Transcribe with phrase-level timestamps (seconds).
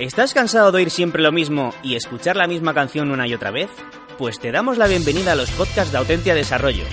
[0.00, 3.50] ¿Estás cansado de oír siempre lo mismo y escuchar la misma canción una y otra
[3.50, 3.68] vez?
[4.16, 6.84] Pues te damos la bienvenida a los podcasts de Autentia Desarrollo,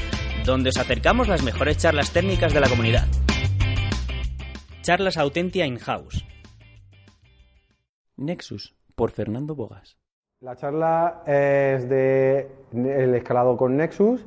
[0.46, 3.06] donde os acercamos las mejores charlas técnicas de la comunidad.
[4.82, 6.28] Charlas Autentia In-House.
[8.18, 9.98] Nexus, por Fernando Bogas.
[10.42, 14.26] La charla es de el escalado con Nexus.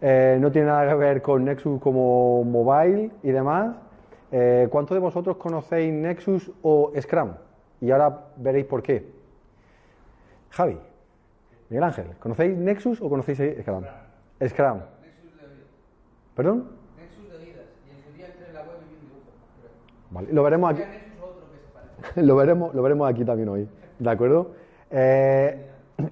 [0.00, 3.76] Eh, no tiene nada que ver con Nexus como mobile y demás.
[4.32, 7.30] Eh, ¿Cuántos de vosotros conocéis Nexus o Scrum?
[7.80, 9.06] Y ahora veréis por qué.
[10.50, 10.78] Javi,
[11.68, 13.84] Miguel Ángel, ¿conocéis Nexus o conocéis Scrum?
[14.46, 14.80] Scrum.
[16.34, 16.68] ¿Perdón?
[16.96, 17.64] Nexus de vidas.
[17.86, 19.30] Y en su día en la web y un dibujo.
[20.10, 20.82] Vale, lo veremos aquí.
[22.14, 23.68] Lo, veremos, lo veremos aquí también hoy.
[23.98, 24.52] ¿De acuerdo?
[24.88, 25.66] Eh,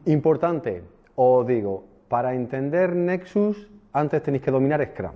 [0.07, 0.83] importante,
[1.15, 5.15] os digo, para entender Nexus, antes tenéis que dominar Scrum.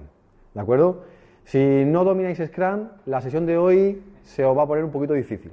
[0.55, 1.03] ¿De acuerdo?
[1.45, 5.15] Si no domináis Scrum, la sesión de hoy se os va a poner un poquito
[5.15, 5.53] difícil.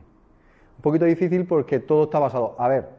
[0.77, 2.55] Un poquito difícil porque todo está basado.
[2.57, 2.89] A ver,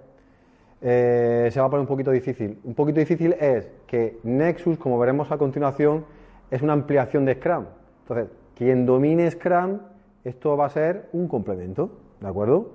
[0.80, 2.58] eh, se va a poner un poquito difícil.
[2.64, 6.04] Un poquito difícil es que Nexus, como veremos a continuación,
[6.50, 7.66] es una ampliación de Scrum.
[8.02, 9.78] Entonces, quien domine Scrum,
[10.24, 12.72] esto va a ser un complemento, ¿de acuerdo?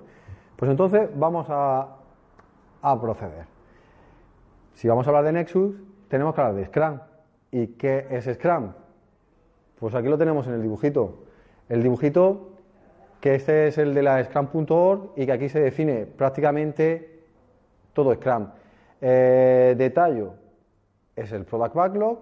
[0.56, 1.96] Pues entonces vamos a,
[2.82, 3.46] a proceder.
[4.74, 5.76] Si vamos a hablar de Nexus,
[6.08, 6.98] tenemos que hablar de Scrum.
[7.50, 8.72] ¿Y qué es Scrum?
[9.78, 11.24] Pues aquí lo tenemos en el dibujito.
[11.68, 12.53] El dibujito,
[13.24, 17.22] que este es el de la Scrum.org y que aquí se define prácticamente
[17.94, 18.48] todo Scrum.
[19.00, 20.34] Eh, detallo
[21.16, 22.18] es el Product Backlog.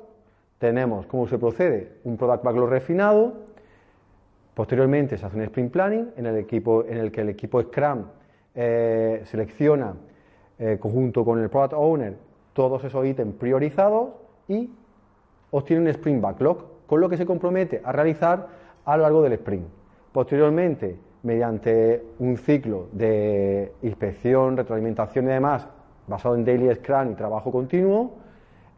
[0.58, 3.32] Tenemos cómo se procede, un Product Backlog refinado.
[4.54, 8.04] Posteriormente se hace un Sprint Planning en el, equipo, en el que el equipo Scrum
[8.54, 9.96] eh, selecciona
[10.56, 12.14] eh, conjunto con el Product Owner
[12.52, 14.10] todos esos ítems priorizados
[14.46, 14.70] y
[15.50, 18.46] obtiene un Sprint Backlog, con lo que se compromete a realizar
[18.84, 19.81] a lo largo del sprint.
[20.12, 25.66] Posteriormente, mediante un ciclo de inspección, retroalimentación y demás,
[26.06, 28.18] basado en Daily Scrum y trabajo continuo,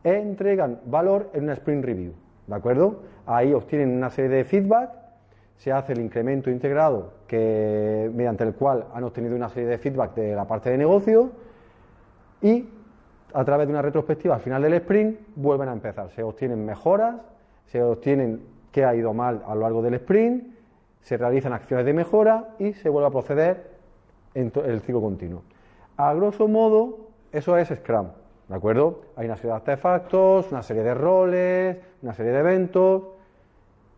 [0.04, 2.12] entregan valor en una Sprint Review.
[2.46, 3.00] ¿De acuerdo?
[3.26, 4.90] Ahí obtienen una serie de feedback,
[5.56, 10.14] se hace el incremento integrado que, mediante el cual han obtenido una serie de feedback
[10.14, 11.30] de la parte de negocio
[12.42, 12.68] y
[13.32, 16.10] a través de una retrospectiva al final del sprint vuelven a empezar.
[16.10, 17.16] Se obtienen mejoras,
[17.66, 20.53] se obtienen qué ha ido mal a lo largo del sprint,
[21.04, 23.70] se realizan acciones de mejora y se vuelve a proceder
[24.32, 25.42] en el ciclo continuo.
[25.98, 28.08] A grosso modo, eso es Scrum,
[28.48, 29.02] ¿de acuerdo?
[29.14, 33.02] Hay una serie de artefactos, una serie de roles, una serie de eventos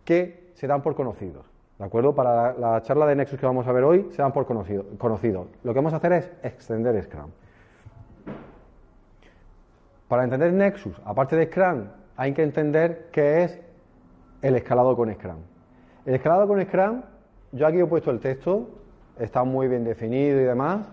[0.04, 1.46] que se dan por conocidos,
[1.78, 2.12] ¿de acuerdo?
[2.12, 4.84] Para la, la charla de Nexus que vamos a ver hoy, se dan por conocido,
[4.98, 5.46] conocidos.
[5.62, 7.30] Lo que vamos a hacer es extender Scrum.
[10.08, 11.84] Para entender Nexus, aparte de Scrum,
[12.16, 13.60] hay que entender qué es
[14.42, 15.55] el escalado con Scrum.
[16.06, 17.02] El escalado con Scrum,
[17.50, 18.68] yo aquí he puesto el texto,
[19.18, 20.86] está muy bien definido y demás.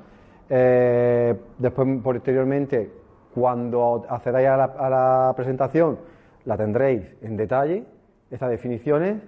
[0.49, 2.91] Eh, después, posteriormente,
[3.35, 5.99] cuando accedáis a la, a la, presentación,
[6.45, 7.85] la tendréis en detalle,
[8.31, 9.21] estas definiciones.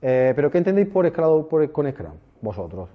[0.00, 2.88] Eh, pero ¿qué entendéis por escalado por, con Scrum, vosotros?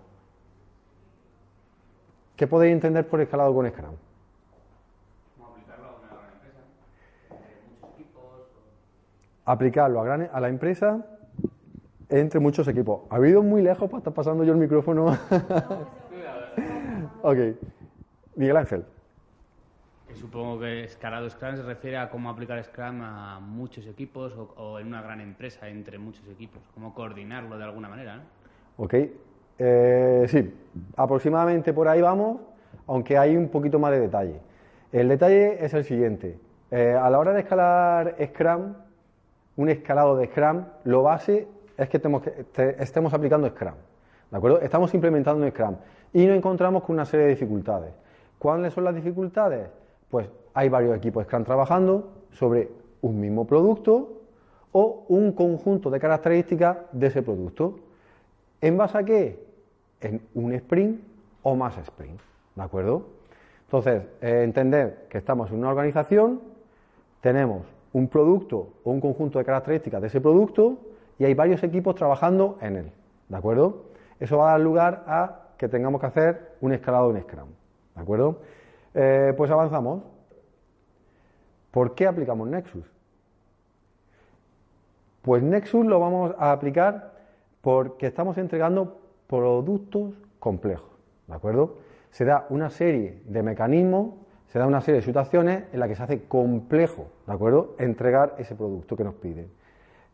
[2.38, 3.96] ¿Qué podéis entender por escalado con Scrum?
[9.44, 11.06] aplicarlo a, gran, a, la empresa
[12.10, 13.02] entre muchos equipos.
[13.10, 15.08] ¿Ha habido muy lejos para estar pasando yo el micrófono?
[17.22, 17.38] ok.
[18.36, 18.86] Miguel Ángel.
[20.14, 24.80] Supongo que escalado Scrum se refiere a cómo aplicar Scrum a muchos equipos o, o
[24.80, 28.16] en una gran empresa entre muchos equipos, cómo coordinarlo de alguna manera.
[28.18, 28.24] ¿no?
[28.78, 28.96] Ok.
[29.60, 30.54] Eh, sí,
[30.96, 32.40] aproximadamente por ahí vamos,
[32.86, 34.40] aunque hay un poquito más de detalle.
[34.92, 36.38] El detalle es el siguiente.
[36.72, 38.74] Eh, a la hora de escalar Scrum,
[39.56, 42.02] un escalado de Scrum, lo base es que,
[42.80, 43.76] estemos, aplicando Scrum.
[44.32, 44.60] ¿De acuerdo?
[44.60, 45.76] Estamos implementando un Scrum
[46.12, 47.94] y nos encontramos con una serie de dificultades.
[48.40, 49.70] ¿Cuáles son las dificultades?
[50.10, 52.70] Pues hay varios equipos Scrum trabajando sobre
[53.02, 54.22] un mismo producto
[54.72, 57.80] o un conjunto de características de ese producto.
[58.60, 59.46] ¿En base a qué?
[60.02, 61.00] En un sprint
[61.44, 62.20] o más sprint.
[62.56, 63.04] ¿De acuerdo?
[63.66, 66.42] Entonces, eh, entender que estamos en una organización,
[67.22, 67.62] tenemos
[67.94, 70.78] un producto o un conjunto de características de ese producto
[71.20, 72.92] y hay varios equipos trabajando en él.
[73.30, 73.86] ¿De acuerdo?
[74.20, 77.50] Eso va a dar lugar a que tengamos que hacer un escalado en Scrum.
[77.96, 78.42] ¿De acuerdo?
[78.94, 80.04] Eh, pues avanzamos.
[81.72, 82.86] ¿Por qué aplicamos Nexus?
[85.22, 87.14] Pues Nexus lo vamos a aplicar
[87.62, 90.90] porque estamos entregando productos complejos.
[91.28, 91.78] ¿De acuerdo?
[92.12, 94.14] Se da una serie de mecanismos
[94.48, 98.36] se da una serie de situaciones en las que se hace complejo, ¿de acuerdo?, entregar
[98.38, 99.50] ese producto que nos piden.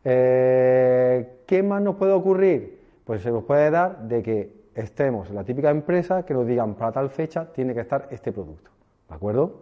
[0.04, 2.80] Eh, ¿Qué más nos puede ocurrir?
[3.06, 6.76] Pues se nos puede dar de que estemos en la típica empresa que nos digan
[6.76, 8.72] para tal fecha tiene que estar este producto.
[9.10, 9.62] ¿De acuerdo?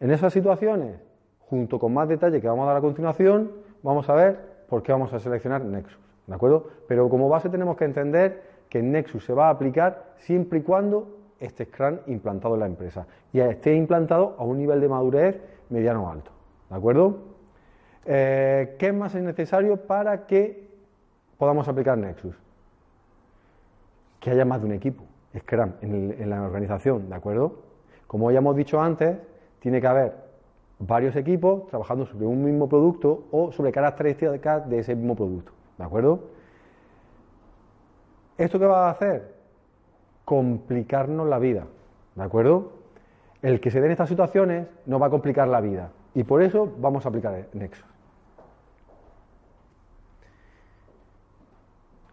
[0.00, 1.00] En esas situaciones,
[1.40, 3.52] junto con más detalle que vamos a dar a continuación,
[3.82, 4.38] vamos a ver
[4.68, 5.98] por qué vamos a seleccionar Nexus.
[6.26, 6.68] ¿De acuerdo?
[6.86, 11.16] Pero como base tenemos que entender que Nexus se va a aplicar siempre y cuando
[11.40, 15.40] esté Scrum implantado en la empresa y esté implantado a un nivel de madurez
[15.70, 16.30] mediano alto.
[16.68, 17.16] ¿De acuerdo?
[18.10, 20.66] Eh, ¿Qué más es necesario para que
[21.36, 22.34] podamos aplicar Nexus?
[24.18, 25.04] Que haya más de un equipo,
[25.38, 27.58] Scrum, en, la organización, ¿de acuerdo?
[28.06, 29.18] Como ya hemos dicho antes,
[29.60, 30.14] tiene que haber
[30.78, 35.84] varios equipos trabajando sobre un mismo producto o sobre características de ese mismo producto, ¿de
[35.84, 36.30] acuerdo?
[38.38, 39.34] ¿Esto qué va a hacer?
[40.24, 41.66] Complicarnos la vida,
[42.14, 42.72] ¿de acuerdo?
[43.42, 46.72] El que se den estas situaciones nos va a complicar la vida y por eso
[46.80, 47.97] vamos a aplicar Nexus.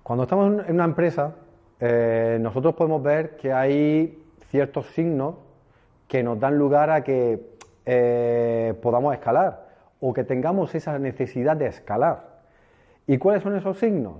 [0.06, 1.34] Cuando estamos en una empresa,
[1.80, 5.34] eh, nosotros podemos ver que hay ciertos signos
[6.08, 7.58] que nos dan lugar a que
[7.88, 9.68] eh, podamos escalar
[10.00, 12.44] o que tengamos esa necesidad de escalar.
[13.08, 14.18] ¿Y cuáles son esos signos?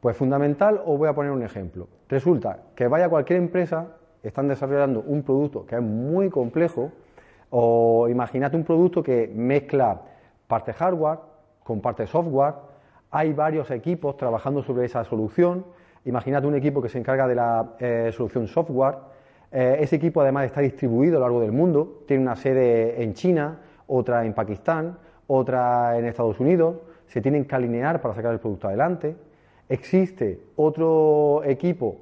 [0.00, 1.86] Pues fundamental, os voy a poner un ejemplo.
[2.08, 3.86] Resulta que vaya cualquier empresa,
[4.24, 6.90] están desarrollando un producto que es muy complejo,
[7.50, 10.00] o imagínate un producto que mezcla
[10.48, 11.20] parte hardware
[11.62, 12.69] con parte software,
[13.10, 15.64] hay varios equipos trabajando sobre esa solución,
[16.04, 18.96] imagínate un equipo que se encarga de la eh, solución software,
[19.52, 23.14] eh, ese equipo además está distribuido a lo largo del mundo, tiene una sede en
[23.14, 23.58] China,
[23.88, 26.76] otra en Pakistán, otra en Estados Unidos,
[27.06, 29.16] se tienen que alinear para sacar el producto adelante.
[29.68, 31.96] Existe otro equipo,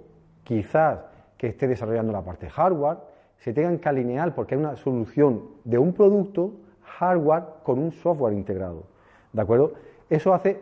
[0.44, 1.00] quizás,
[1.38, 2.99] que esté desarrollando la parte hardware,
[3.38, 6.52] se tengan que alinear porque hay una solución de un producto
[6.82, 8.84] hardware con un software integrado.
[9.32, 9.72] ¿De acuerdo?
[10.10, 10.60] Eso hace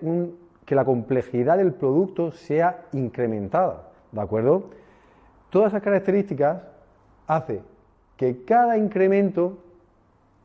[0.64, 3.90] que la complejidad del producto sea incrementada.
[4.12, 4.70] ¿De acuerdo?
[5.50, 6.62] Todas esas características
[7.26, 7.60] hace
[8.16, 9.58] que cada incremento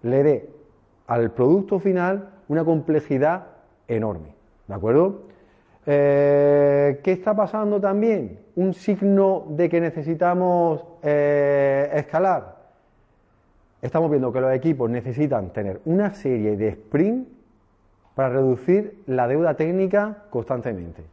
[0.03, 0.50] le dé
[1.07, 3.48] al producto final una complejidad
[3.88, 4.36] enorme.
[4.68, 5.24] ¿De acuerdo?
[5.86, 8.39] Eh, ¿Qué está pasando también?
[8.56, 12.57] Un signo de que necesitamos eh, escalar.
[13.81, 17.27] Estamos viendo que los equipos necesitan tener una serie de sprint
[18.15, 21.03] para reducir la deuda técnica constantemente.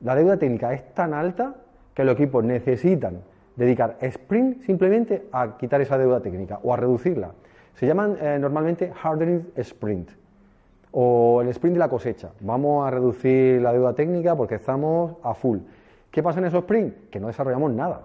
[0.00, 1.56] La deuda técnica es tan alta
[1.94, 3.20] que los equipos necesitan
[3.56, 7.32] dedicar sprint simplemente a quitar esa deuda técnica o a reducirla.
[7.74, 10.10] Se llaman eh, normalmente hardening sprint
[10.92, 12.30] o el sprint de la cosecha.
[12.40, 15.58] Vamos a reducir la deuda técnica porque estamos a full.
[16.10, 17.10] ¿Qué pasa en esos sprint?
[17.10, 18.02] Que no desarrollamos nada.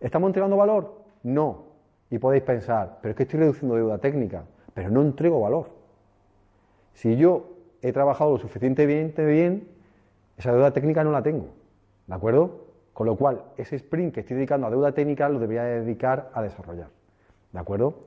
[0.00, 1.02] ¿Estamos entregando valor?
[1.22, 1.64] No.
[2.10, 4.44] Y podéis pensar, pero es que estoy reduciendo deuda técnica,
[4.74, 5.81] pero no entrego valor.
[6.94, 9.68] Si yo he trabajado lo suficientemente bien,
[10.36, 11.48] esa deuda técnica no la tengo.
[12.06, 12.66] ¿De acuerdo?
[12.92, 16.42] Con lo cual, ese sprint que estoy dedicando a deuda técnica lo debería dedicar a
[16.42, 16.88] desarrollar.
[17.52, 18.04] ¿De acuerdo?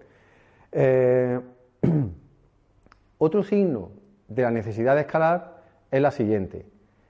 [0.72, 1.40] Eh,
[3.18, 3.92] otro signo
[4.28, 5.62] de la necesidad de escalar
[5.92, 6.66] es la siguiente.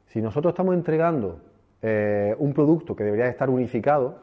[0.07, 1.41] Si nosotros estamos entregando
[1.81, 4.19] eh, un producto que debería estar unificado,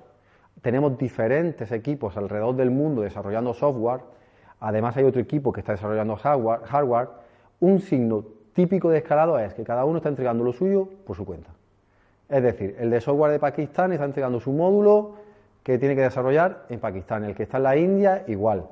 [0.63, 4.01] tenemos diferentes equipos alrededor del mundo desarrollando software,
[4.61, 7.09] además hay otro equipo que está desarrollando hardware, hardware,
[7.63, 8.25] un signo
[8.55, 11.51] típico de escalado es que cada uno está entregando lo suyo por su cuenta.
[12.29, 15.15] Es decir, el de software de Pakistán está entregando su módulo
[15.63, 18.67] que tiene que desarrollar en Pakistán, el que está en la India igual,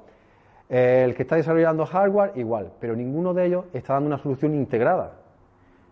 [0.68, 5.12] el que está desarrollando hardware igual, pero ninguno de ellos está dando una solución integrada.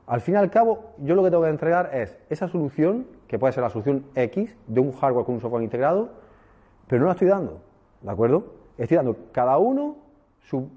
[0.08, 3.38] Al fin y al cabo, yo lo que tengo que entregar es esa solución, que
[3.38, 6.08] puede ser la solución X de un hardware con un software integrado,
[6.88, 7.60] pero no la estoy dando,
[8.02, 8.54] ¿de acuerdo?
[8.76, 10.07] Estoy dando cada uno,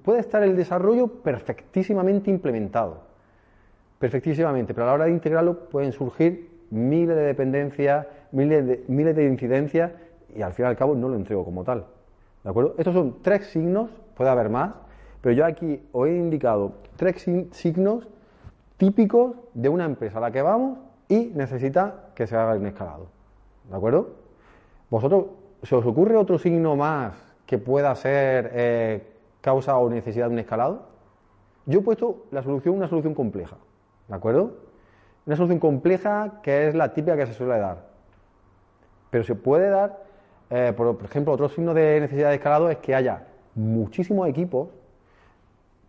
[0.04, 3.02] puede estar el desarrollo perfectísimamente implementado,
[4.00, 9.16] perfectísimamente, pero a la hora de integrarlo pueden surgir miles de dependencias, miles de, miles
[9.16, 9.92] de incidencias
[10.36, 11.86] y al fin y al cabo no lo entrego como tal,
[12.44, 12.76] ¿de acuerdo?
[12.78, 14.74] Estos son tres signos, puede haber más,
[15.22, 18.08] pero yo aquí os he indicado tres signos
[18.78, 23.08] típicos de una empresa a la que vamos y necesita que se haga un escalado.
[23.70, 24.10] ¿De acuerdo?
[24.90, 25.26] ¿Vosotros
[25.64, 27.14] se os ocurre otro signo más
[27.46, 29.11] que pueda ser eh,
[29.42, 30.84] causa o necesidad de un escalado?
[31.66, 33.58] Yo he puesto la solución una solución compleja.
[34.08, 34.54] ¿De acuerdo?
[35.26, 37.86] Una solución compleja que es la típica que se suele dar.
[39.10, 40.00] Pero se puede dar,
[40.50, 44.70] eh, por, por ejemplo, otro signo de necesidad de escalado es que haya muchísimos equipos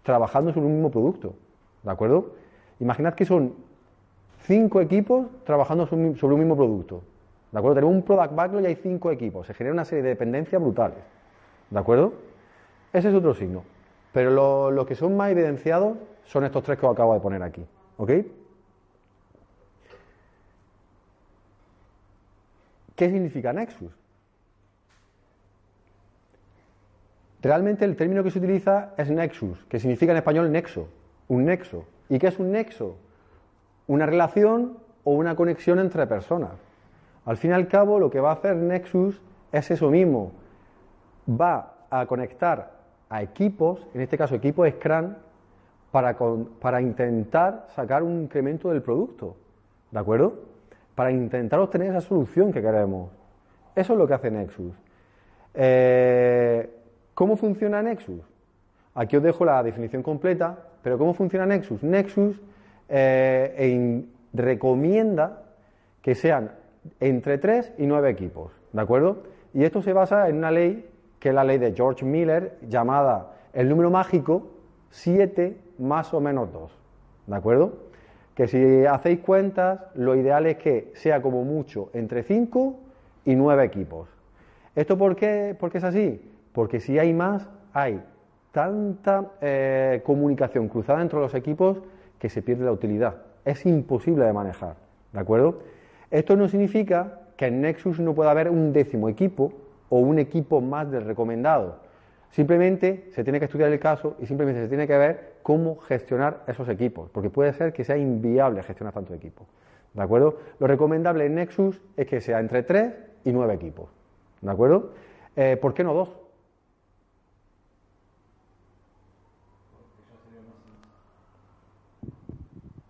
[0.03, 1.35] trabajando sobre un mismo producto.
[1.83, 2.33] ¿De acuerdo?
[2.81, 3.55] Imaginad que son
[4.45, 7.03] cinco equipos trabajando sobre un- mismo producto.
[7.53, 7.77] ¿De acuerdo?
[7.77, 9.47] Tenemos un product backlog y hay cinco equipos.
[9.47, 10.99] Se genera una serie de dependencias brutales.
[11.71, 12.13] ¿De acuerdo?
[12.93, 13.65] Ese es otro signo.
[14.13, 15.97] Pero lo- que son más evidenciados
[16.27, 17.65] son estos tres que os acabo de poner aquí.
[17.97, 18.11] ¿Ok?
[22.97, 23.91] ¿Qué significa Nexus?
[27.41, 30.89] Realmente el término que se utiliza es Nexus, que significa en español nexo,
[31.29, 31.85] un nexo.
[32.09, 32.97] ¿Y qué es un nexo?
[33.89, 36.53] Una relación o una conexión entre personas.
[37.25, 39.21] Al fin y al cabo, lo que va a hacer Nexus
[39.51, 40.33] es eso mismo.
[41.29, 42.82] Va a conectar
[43.12, 45.14] a equipos, en este caso equipos Scrum,
[45.90, 46.16] para,
[46.61, 49.37] para intentar sacar un incremento del producto.
[49.90, 50.33] ¿De acuerdo?
[50.95, 53.11] Para intentar obtener esa solución que queremos.
[53.76, 54.73] Eso es lo que hace Nexus.
[55.54, 56.71] Eh,
[57.14, 58.23] ¿Cómo funciona Nexus?
[58.95, 61.83] Aquí os dejo la definición completa, pero ¿cómo funciona Nexus?
[61.83, 62.40] Nexus
[62.88, 65.42] eh, en- recomienda
[66.00, 66.52] que sean
[67.00, 69.23] entre 3 y 9 equipos, ¿de acuerdo?
[69.54, 70.88] Y esto se basa en una ley,
[71.23, 74.49] que es la ley de George Miller, llamada el número mágico
[74.91, 76.73] 7 más o menos 2,
[77.29, 77.75] ¿de acuerdo?
[78.35, 82.76] Que si hacéis cuentas, lo ideal es que sea como mucho entre 5
[83.25, 84.09] y 9 equipos.
[84.75, 86.29] ¿Esto por qué, por qué es así?
[86.52, 88.02] Porque si hay más, hay
[88.50, 91.83] tanta eh, comunicación cruzada entre los equipos
[92.19, 93.14] que se pierde la utilidad.
[93.45, 94.75] Es imposible de manejar,
[95.12, 95.61] ¿de acuerdo?
[96.11, 99.52] Esto no significa que en Nexus no pueda haber un décimo equipo
[99.93, 101.81] o un equipo más del recomendado.
[102.31, 106.45] Simplemente se tiene que estudiar el caso y simplemente se tiene que ver cómo gestionar
[106.47, 109.47] esos equipos, porque puede ser que sea inviable gestionar tantos equipos.
[109.93, 110.39] ¿De acuerdo?
[110.59, 112.95] Lo recomendable en Nexus es que sea entre 3
[113.27, 113.91] y 9 equipos.
[114.41, 114.93] ¿De acuerdo?
[115.37, 116.09] Eh, ¿Por qué no dos?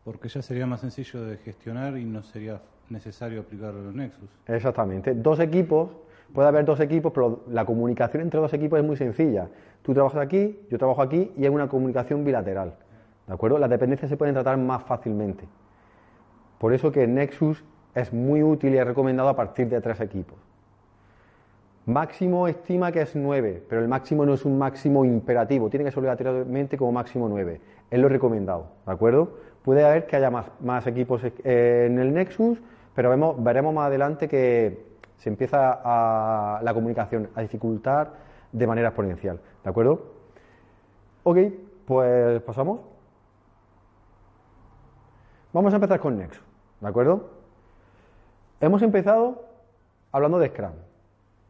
[0.04, 4.30] Porque ya sería más sencillo de gestionar y no sería necesario aplicar los Nexus.
[4.46, 5.14] Exactamente.
[5.14, 5.90] Dos equipos,
[6.32, 9.48] puede haber dos equipos, pero la comunicación entre dos equipos es muy sencilla.
[9.82, 12.74] Tú trabajas aquí, yo trabajo aquí y hay una comunicación bilateral.
[13.26, 13.58] ¿De acuerdo?
[13.58, 15.44] Las dependencias se pueden tratar más fácilmente.
[16.58, 20.38] Por eso que Nexus es muy útil y es recomendado a partir de tres equipos.
[21.84, 25.90] Máximo estima que es 9, pero el máximo no es un máximo imperativo, tiene que
[25.90, 27.60] ser obligatoriamente como máximo 9.
[27.90, 29.32] Es lo recomendado, ¿de acuerdo?
[29.64, 32.60] Puede haber que haya más, equipos eh, en el Nexus,
[32.94, 34.91] pero veremos más adelante que
[35.22, 38.10] se empieza a, la comunicación a dificultar
[38.50, 40.02] de manera exponencial, ¿de acuerdo?
[41.22, 41.38] Ok,
[41.86, 42.80] pues pasamos.
[45.52, 46.42] Vamos a empezar con Nexus,
[46.80, 47.30] ¿de acuerdo?
[48.60, 49.44] Hemos empezado
[50.10, 50.72] hablando de Scrum.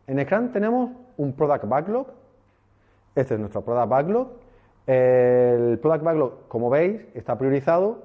[0.06, 2.08] En Scrum tenemos un Product Backlog.
[3.14, 4.28] Este es nuestro Product Backlog.
[4.86, 8.02] El Product Backlog, como veis, está priorizado.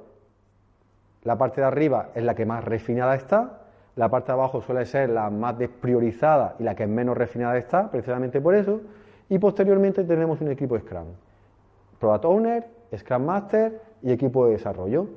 [1.24, 3.67] La parte de arriba es la que más refinada está.
[3.98, 7.92] La parte de abajo suele ser la más despriorizada y la que menos refinada está,
[7.92, 8.80] precisamente por eso.
[9.28, 11.08] Y posteriormente tenemos un equipo Scrum.
[12.00, 15.08] Product Owner, Scrum Master y equipo de desarrollo.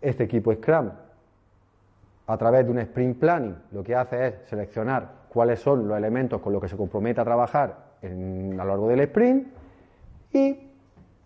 [0.00, 0.90] Este equipo Scrum,
[2.26, 6.40] a través de un Sprint Planning, lo que hace es seleccionar cuáles son los elementos
[6.40, 9.48] con los que se compromete a trabajar a lo largo del sprint
[10.32, 10.58] y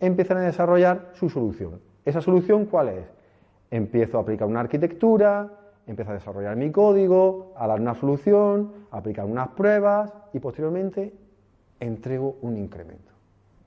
[0.01, 1.81] empiezan a desarrollar su solución.
[2.05, 3.07] ¿Esa solución cuál es?
[3.71, 5.51] Empiezo a aplicar una arquitectura,
[5.87, 11.15] empiezo a desarrollar mi código, a dar una solución, a aplicar unas pruebas y posteriormente
[11.81, 13.13] entrego un incremento.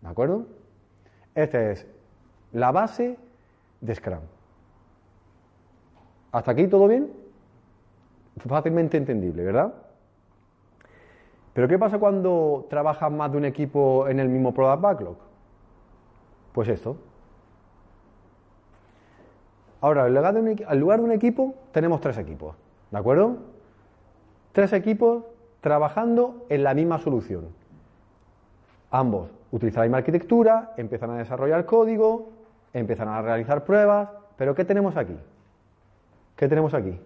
[0.02, 0.46] ¿De acuerdo?
[1.36, 1.88] Esta es
[2.52, 3.18] la base
[3.82, 4.20] de Scrum.
[6.32, 7.12] ¿Hasta aquí todo bien?
[8.48, 9.74] Fácilmente entendible, ¿verdad?
[11.54, 15.18] Pero ¿qué pasa cuando trabajas más de un equipo en el mismo Product Backlog?
[16.54, 16.98] Pues esto.
[19.82, 22.56] Ahora, en lugar de un equipo, tenemos tres equipos,
[22.92, 23.38] ¿de acuerdo?
[24.52, 25.24] Tres equipos
[25.62, 27.48] trabajando en la misma solución.
[28.92, 32.30] Ambos utilizan la misma arquitectura, empiezan a desarrollar código,
[32.74, 35.18] empiezan a realizar pruebas, pero ¿qué tenemos aquí?
[36.36, 37.00] ¿Qué tenemos aquí?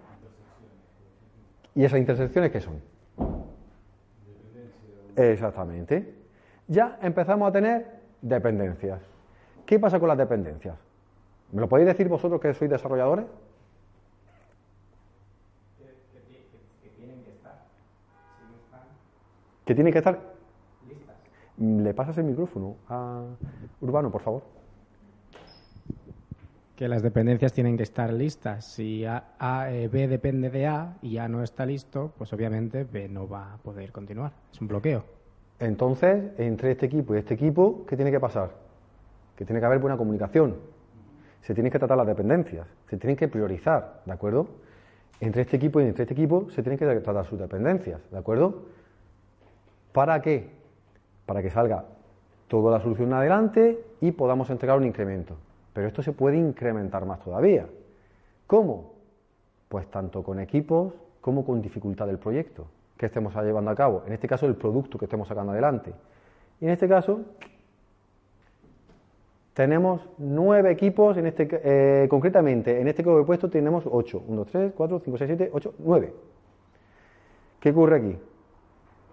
[1.75, 2.81] ¿Y esas intersecciones qué son?
[5.15, 6.15] Exactamente.
[6.67, 8.99] Ya empezamos a tener dependencias.
[9.65, 10.75] ¿Qué pasa con las dependencias?
[11.53, 13.25] ¿Me lo podéis decir vosotros que sois desarrolladores?
[19.63, 20.33] Que tienen que estar.
[21.57, 23.23] ¿Le pasas el micrófono a
[23.81, 24.41] Urbano, por favor?
[26.75, 28.65] Que las dependencias tienen que estar listas.
[28.65, 32.83] Si A, A, eh, B depende de A y A no está listo, pues obviamente
[32.83, 34.33] B no va a poder continuar.
[34.51, 35.05] Es un bloqueo.
[35.59, 38.49] Entonces, entre este equipo y este equipo, ¿qué tiene que pasar?
[39.37, 40.72] Que tiene que haber buena comunicación.
[41.43, 44.47] Se tienen que tratar las dependencias, se tienen que priorizar, ¿de acuerdo?
[45.19, 48.63] Entre este equipo y entre este equipo se tienen que tratar sus dependencias, ¿de acuerdo?
[49.91, 50.49] ¿Para qué?
[51.25, 51.85] Para que salga
[52.47, 55.35] toda la solución adelante y podamos entregar un incremento.
[55.73, 57.67] Pero esto se puede incrementar más todavía.
[58.47, 58.93] ¿Cómo?
[59.67, 64.03] Pues tanto con equipos como con dificultad del proyecto que estemos llevando a cabo.
[64.07, 65.93] En este caso, el producto que estemos sacando adelante.
[66.61, 67.21] Y en este caso,
[69.53, 74.23] tenemos nueve equipos, en este, eh, concretamente, en este que puesto tenemos ocho.
[74.27, 76.13] Uno, dos, tres, cuatro, cinco, seis, siete, ocho, nueve.
[77.59, 78.17] ¿Qué ocurre aquí?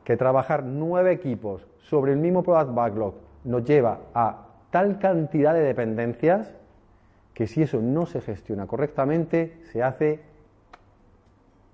[0.05, 5.61] Que trabajar nueve equipos sobre el mismo product backlog nos lleva a tal cantidad de
[5.61, 6.55] dependencias
[7.35, 10.21] que si eso no se gestiona correctamente, se hace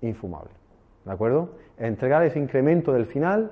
[0.01, 0.51] infumable.
[1.05, 1.51] ¿De acuerdo?
[1.77, 3.51] Entregar ese incremento del final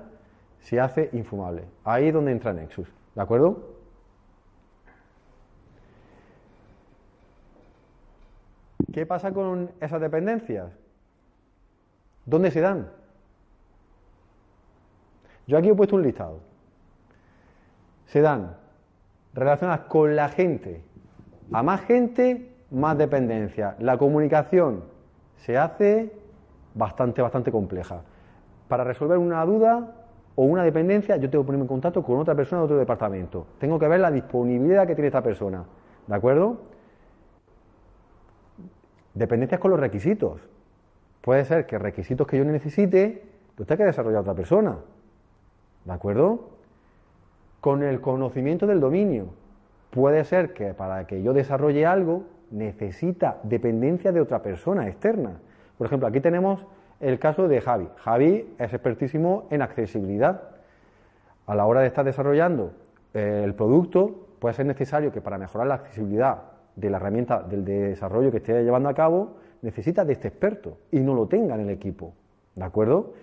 [0.60, 1.64] se hace infumable.
[1.84, 2.88] Ahí es donde entra Nexus.
[3.14, 3.75] ¿De acuerdo?
[8.96, 10.72] ¿Qué pasa con esas dependencias?
[12.24, 12.88] ¿Dónde se dan?
[15.46, 16.40] Yo aquí he puesto un listado.
[18.06, 18.56] Se dan
[19.34, 20.82] relacionadas con la gente.
[21.52, 23.76] A más gente, más dependencia.
[23.80, 24.84] La comunicación
[25.44, 26.10] se hace
[26.72, 28.00] bastante, bastante compleja.
[28.66, 29.92] Para resolver una duda
[30.36, 33.46] o una dependencia, yo tengo que ponerme en contacto con otra persona de otro departamento.
[33.58, 35.64] Tengo que ver la disponibilidad que tiene esta persona.
[36.06, 36.75] ¿De acuerdo?
[39.16, 40.42] Dependencias con los requisitos.
[41.22, 43.22] Puede ser que requisitos que yo necesite
[43.56, 44.76] los tenga que desarrollar otra persona.
[45.86, 46.50] ¿De acuerdo?
[47.62, 49.28] Con el conocimiento del dominio.
[49.88, 55.40] Puede ser que para que yo desarrolle algo necesita dependencia de otra persona externa.
[55.78, 56.66] Por ejemplo, aquí tenemos
[57.00, 57.88] el caso de Javi.
[57.96, 60.42] Javi es expertísimo en accesibilidad.
[61.46, 62.72] A la hora de estar desarrollando
[63.14, 67.64] eh, el producto, puede ser necesario que para mejorar la accesibilidad de la herramienta del
[67.64, 71.62] desarrollo que esté llevando a cabo, necesita de este experto y no lo tenga en
[71.62, 72.14] el equipo.
[72.54, 73.14] ¿De acuerdo?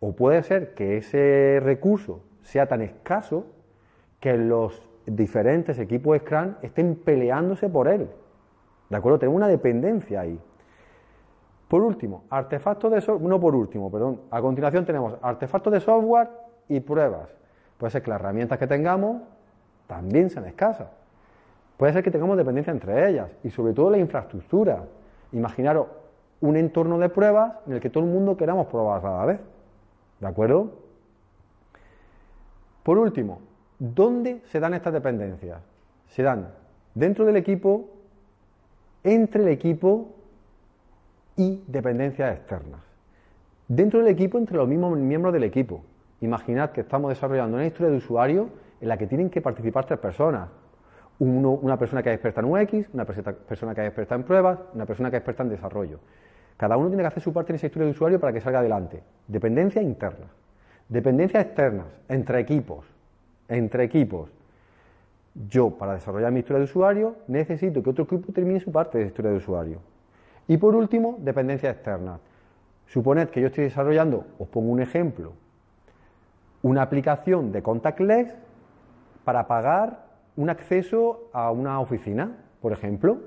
[0.00, 3.46] O puede ser que ese recurso sea tan escaso
[4.20, 8.08] que los diferentes equipos Scrum estén peleándose por él.
[8.90, 9.18] ¿De acuerdo?
[9.18, 10.38] Tenemos una dependencia ahí.
[11.68, 16.28] Por último, artefactos de software, no por último, perdón, a continuación tenemos artefactos de software
[16.68, 17.34] y pruebas.
[17.78, 19.22] Puede ser que las herramientas que tengamos
[19.88, 20.88] también sean escasas.
[21.76, 24.84] Puede ser que tengamos dependencia entre ellas y sobre todo la infraestructura.
[25.32, 25.88] Imaginaros
[26.40, 29.40] un entorno de pruebas en el que todo el mundo queramos probar a la vez.
[30.20, 30.72] ¿De acuerdo?
[32.82, 33.40] Por último,
[33.78, 35.60] ¿dónde se dan estas dependencias?
[36.08, 36.48] Se dan
[36.94, 37.90] dentro del equipo,
[39.04, 40.14] entre el equipo
[41.36, 42.80] y dependencias externas.
[43.68, 45.82] Dentro del equipo, entre los mismos miembros del equipo.
[46.20, 48.48] Imaginad que estamos desarrollando una historia de usuario
[48.80, 50.48] en la que tienen que participar tres personas.
[51.18, 54.86] Una persona que es experta en UX, una persona que es experta en pruebas, una
[54.86, 55.98] persona que es experta en desarrollo.
[56.56, 58.60] Cada uno tiene que hacer su parte en esa historia de usuario para que salga
[58.60, 59.02] adelante.
[59.28, 60.30] Dependencias internas.
[60.88, 62.86] Dependencias externas, entre equipos.
[63.48, 64.30] Entre equipos.
[65.48, 69.06] Yo, para desarrollar mi historia de usuario, necesito que otro equipo termine su parte de
[69.06, 69.80] historia de usuario.
[70.48, 72.18] Y por último, dependencia externa.
[72.86, 75.32] Suponed que yo estoy desarrollando, os pongo un ejemplo,
[76.62, 78.34] una aplicación de contactless
[79.24, 80.05] para pagar
[80.36, 83.18] un acceso a una oficina, por ejemplo,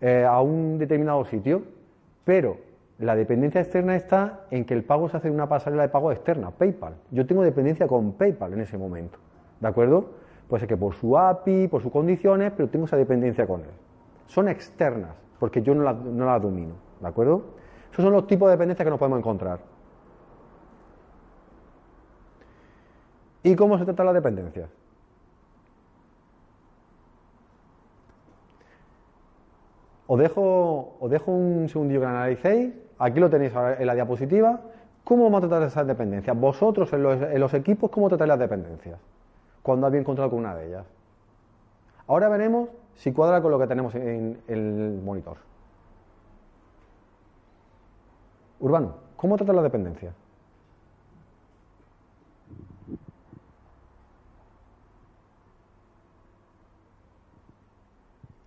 [0.00, 1.62] eh, a un determinado sitio,
[2.24, 2.56] pero
[2.98, 6.12] la dependencia externa está en que el pago se hace en una pasarela de pago
[6.12, 6.94] externa, PayPal.
[7.10, 9.18] Yo tengo dependencia con PayPal en ese momento,
[9.60, 10.10] ¿de acuerdo?
[10.48, 13.70] Puede ser que por su API, por sus condiciones, pero tengo esa dependencia con él.
[14.26, 17.42] Son externas porque yo no la, domino, ¿de acuerdo?
[17.90, 19.58] Esos son los tipos de dependencias que nos podemos encontrar.
[23.42, 24.68] ¿Y cómo se trata la dependencia?
[30.06, 32.74] Os dejo, un segundillo que analicéis.
[32.98, 34.60] Aquí lo tenéis en la diapositiva.
[35.04, 36.38] ¿Cómo vamos a tratar esas dependencias?
[36.38, 38.98] Vosotros en los, en equipos, ¿cómo tratáis las dependencias?
[39.62, 40.84] Cuando habéis encontrado con una de ellas.
[42.06, 45.38] Ahora veremos si cuadra con lo que tenemos en el monitor.
[48.60, 50.12] Urbano, ¿cómo trata la dependencia?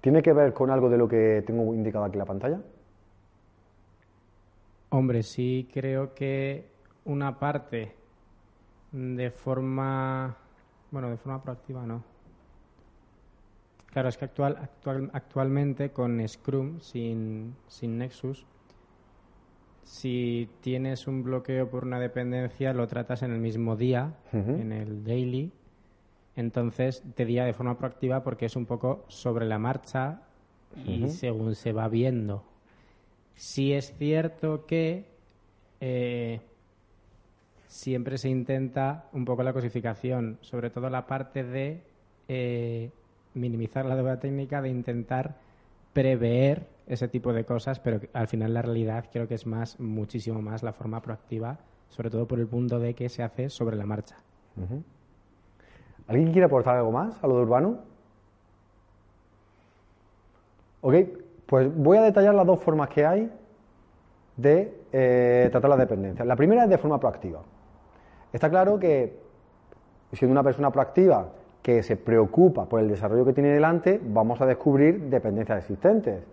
[0.05, 2.61] ¿Tiene que ver con algo de lo que tengo indicado aquí en la pantalla?
[4.89, 6.67] Hombre, sí creo que
[7.05, 7.95] una parte
[8.91, 10.37] de forma,
[10.91, 12.03] bueno, de forma proactiva no,
[13.87, 14.69] Claro, es que actual,
[15.11, 18.45] actualmente con Scrum, sin, Nexus,
[19.81, 25.03] si tienes un bloqueo por una dependencia, lo tratas en el mismo día, en el
[25.03, 25.51] daily.
[26.35, 30.21] Entonces te diría de forma proactiva porque es un poco sobre la marcha
[30.85, 32.43] y según se va viendo.
[33.35, 35.05] Sí es cierto que
[35.79, 36.41] eh,
[37.67, 41.83] siempre se intenta un poco la cosificación, sobre todo la parte de
[42.27, 42.91] eh,
[43.33, 45.35] minimizar la deuda técnica de intentar
[45.93, 50.41] prever ese tipo de cosas, pero al final la realidad creo que es más, muchísimo
[50.41, 53.85] más la forma proactiva, sobre todo por el punto de que se hace sobre la
[53.85, 54.17] marcha.
[56.07, 57.77] ¿Alguien quiere aportar algo más a lo de urbano?
[60.81, 60.93] Ok,
[61.47, 63.31] pues voy a detallar las dos formas que hay
[64.37, 66.27] de eh, tratar las dependencias.
[66.27, 67.41] La primera es de forma proactiva.
[68.31, 69.17] Está claro que
[70.11, 71.29] siendo una persona proactiva
[71.61, 76.23] que se preocupa por el desarrollo que tiene delante, vamos a descubrir dependencias existentes.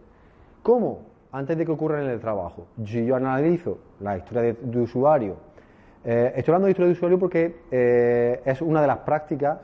[0.62, 0.98] ¿Cómo?
[1.32, 2.66] Antes de que ocurra en el trabajo.
[2.84, 5.36] Si yo analizo la historia de usuario,
[6.04, 9.58] eh, estoy hablando de historia de usuario porque eh, es una de las prácticas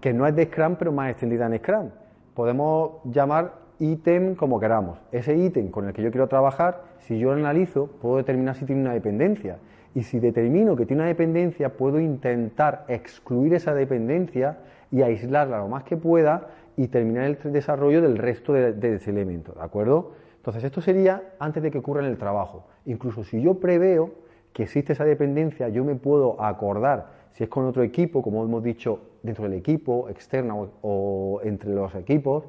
[0.00, 1.90] que no es de Scrum, pero más extendida en Scrum.
[2.34, 4.98] Podemos llamar ítem como queramos.
[5.12, 8.64] Ese ítem con el que yo quiero trabajar, si yo lo analizo, puedo determinar si
[8.64, 9.58] tiene una dependencia.
[9.94, 14.58] Y si determino que tiene una dependencia, puedo intentar excluir esa dependencia
[14.90, 19.10] y aislarla lo más que pueda y terminar el desarrollo del resto de, de ese
[19.10, 20.12] elemento, ¿de acuerdo?
[20.36, 22.66] Entonces, esto sería antes de que ocurra en el trabajo.
[22.84, 24.25] Incluso si yo preveo
[24.56, 28.64] que existe esa dependencia, yo me puedo acordar, si es con otro equipo, como hemos
[28.64, 32.44] dicho, dentro del equipo, externa o, entre los equipos,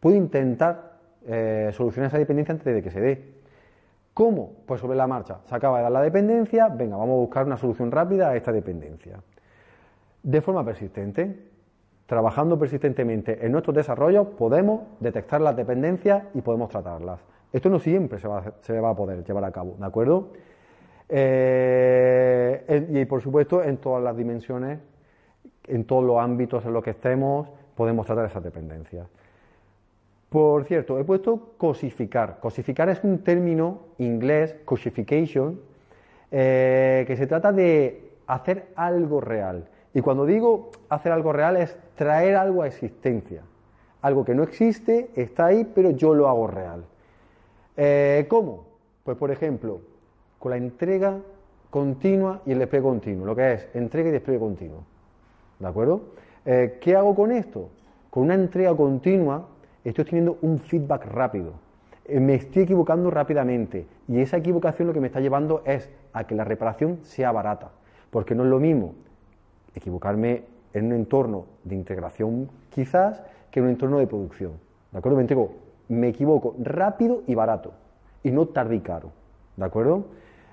[0.00, 0.94] puedo intentar
[1.26, 3.34] eh, solucionar esa dependencia antes de que se dé.
[4.14, 4.52] ¿Cómo?
[4.64, 5.40] Pues sobre la marcha.
[5.44, 8.52] Se acaba de dar la dependencia, venga, vamos a buscar una solución rápida a esta
[8.52, 9.20] dependencia.
[10.22, 11.46] De forma persistente,
[12.06, 17.20] trabajando persistentemente en nuestros desarrollos, podemos detectar las dependencias y podemos tratarlas.
[17.52, 20.30] Esto no siempre se va a poder llevar a cabo, ¿de acuerdo?
[21.12, 24.78] Eh, y por supuesto, en todas las dimensiones,
[25.66, 29.06] en todos los ámbitos en los que estemos, podemos tratar esas dependencias.
[30.28, 32.38] Por cierto, he puesto cosificar.
[32.38, 35.60] Cosificar es un término inglés, cosification,
[36.30, 39.68] eh, que se trata de hacer algo real.
[39.92, 43.42] Y cuando digo hacer algo real es traer algo a existencia.
[44.02, 46.84] Algo que no existe, está ahí, pero yo lo hago real.
[47.76, 48.66] Eh, ¿Cómo?
[49.02, 49.80] Pues por ejemplo,
[50.40, 51.18] con la entrega
[51.70, 54.82] continua y el despliegue continuo, lo que es entrega y despliegue continuo.
[55.60, 56.00] ¿De acuerdo?
[56.44, 57.68] Eh, ¿Qué hago con esto?
[58.10, 59.46] Con una entrega continua
[59.84, 61.52] estoy teniendo un feedback rápido.
[62.06, 66.24] Eh, me estoy equivocando rápidamente y esa equivocación lo que me está llevando es a
[66.24, 67.70] que la reparación sea barata.
[68.10, 68.94] Porque no es lo mismo
[69.76, 74.52] equivocarme en un entorno de integración quizás que en un entorno de producción.
[74.90, 75.18] ¿De acuerdo?
[75.18, 75.50] Me, entrego-
[75.88, 77.72] me equivoco rápido y barato
[78.24, 79.12] y no tarde caro.
[79.56, 80.06] ¿De acuerdo?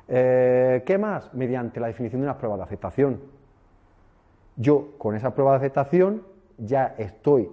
[0.07, 1.33] Eh, ¿Qué más?
[1.33, 3.19] Mediante la definición de unas pruebas de aceptación.
[4.55, 6.23] Yo con esa prueba de aceptación
[6.57, 7.49] ya estoy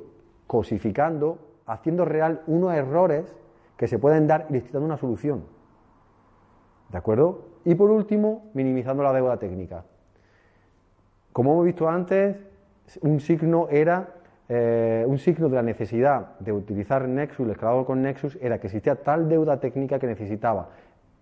[0.46, 3.34] cosificando, haciendo real unos errores
[3.76, 5.44] que se pueden dar y le estoy dando una solución.
[6.90, 7.46] ¿De acuerdo?
[7.64, 9.84] Y por último, minimizando la deuda técnica.
[11.32, 12.36] Como hemos visto antes,
[13.00, 14.14] un signo era
[14.48, 18.66] eh, un signo de la necesidad de utilizar Nexus, el escalador con Nexus, era que
[18.66, 20.68] existía tal deuda técnica que necesitaba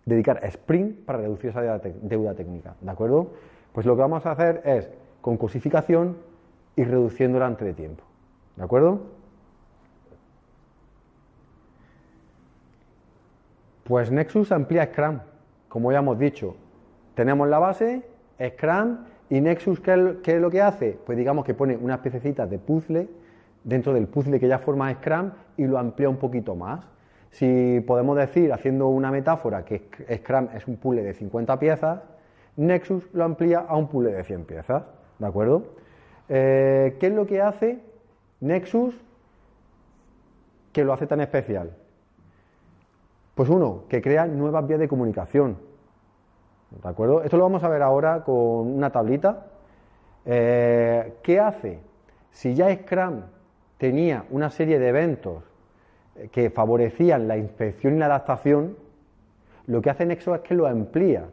[0.05, 2.75] dedicar sprint para reducir esa deuda, técnica.
[2.81, 3.31] ¿De acuerdo?
[3.73, 6.17] Pues lo que vamos a hacer es, con cosificación,
[6.77, 8.05] ir reduciéndola antes de tiempo.
[8.57, 9.01] ¿De acuerdo?
[13.85, 15.21] Pues Nexus amplía Scrum,
[15.69, 16.57] como ya hemos dicho.
[17.15, 18.03] Tenemos la base,
[18.41, 20.99] Scrum, y Nexus, ¿qué qué es lo que hace?
[21.05, 23.09] Pues digamos que pone unas piececitas de puzzle
[23.65, 26.85] dentro del puzzle que ya forma Scrum y lo amplía un poquito más.
[27.33, 32.01] Si podemos decir, haciendo una metáfora, que Sc- Scrum es un puzzle de 50 piezas,
[32.57, 34.85] Nexus lo amplía a un puzzle de 100 piezas.
[35.18, 35.64] ¿De acuerdo?
[36.29, 37.81] Eh, ¿Qué es lo que hace
[38.40, 38.95] Nexus
[40.73, 41.75] que lo hace tan especial?
[43.35, 45.57] Pues uno, que crea nuevas vías de comunicación.
[46.83, 47.23] ¿De acuerdo?
[47.23, 49.47] Esto lo vamos a ver ahora con una tablita.
[50.27, 51.81] Eh, ¿Qué hace?
[52.31, 53.23] Si ya Scrum
[53.79, 55.45] tenía una serie de eventos
[56.31, 58.77] que favorecían la inspección y la adaptación,
[59.66, 61.25] lo que hace Nexus es que lo amplía.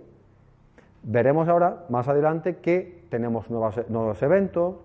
[1.04, 4.76] Veremos ahora, más adelante, que tenemos nuevos, nuevos eventos,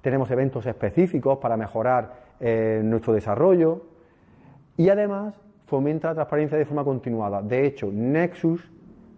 [0.00, 3.82] tenemos eventos específicos para mejorar eh, nuestro desarrollo
[4.76, 5.34] y además
[5.66, 7.42] fomenta la transparencia de forma continuada.
[7.42, 8.70] De hecho, Nexus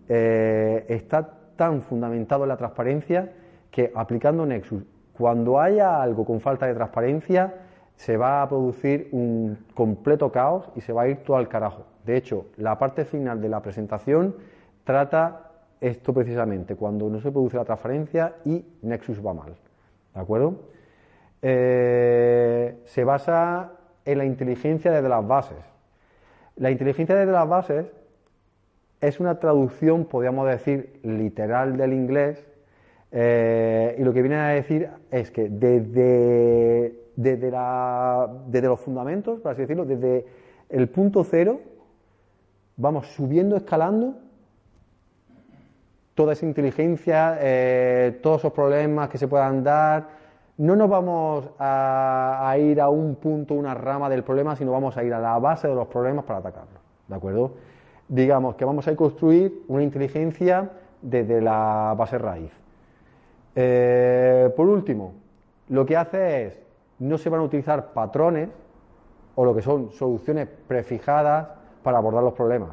[0.08, 3.32] eh, está tan fundamentado en la transparencia
[3.70, 7.54] que aplicando Nexus, cuando haya algo con falta de transparencia,
[8.00, 11.84] se va a producir un completo caos y se va a ir todo al carajo.
[12.06, 14.36] De hecho, la parte final de la presentación
[14.84, 15.50] trata
[15.82, 19.54] esto precisamente, cuando no se produce la transparencia y Nexus va mal.
[20.14, 20.54] ¿De acuerdo?
[21.42, 23.72] Eh, se basa
[24.06, 25.58] en la inteligencia desde las bases.
[26.56, 27.84] La inteligencia desde las bases
[29.02, 32.46] es una traducción, podríamos decir, literal del inglés,
[33.12, 37.50] eh, y lo que viene a decir es que desde, desde,
[38.62, 40.26] los fundamentos, por así decirlo, desde
[40.68, 41.60] el punto cero,
[42.76, 44.14] vamos subiendo, escalando
[46.14, 50.20] toda esa inteligencia, eh, todos esos problemas que se puedan dar.
[50.58, 55.02] No nos vamos a, ir a un punto, una rama del problema, sino vamos a
[55.02, 56.80] ir a la base de los problemas para atacarlos.
[57.08, 57.52] ¿De acuerdo?
[58.06, 60.70] Digamos que vamos a construir una inteligencia
[61.00, 62.52] desde la base raíz.
[63.54, 65.14] Eh, por último,
[65.70, 66.59] lo que hace es,
[67.00, 68.48] no se van a utilizar patrones
[69.34, 71.48] o lo que son soluciones prefijadas
[71.82, 72.70] para abordar los problemas.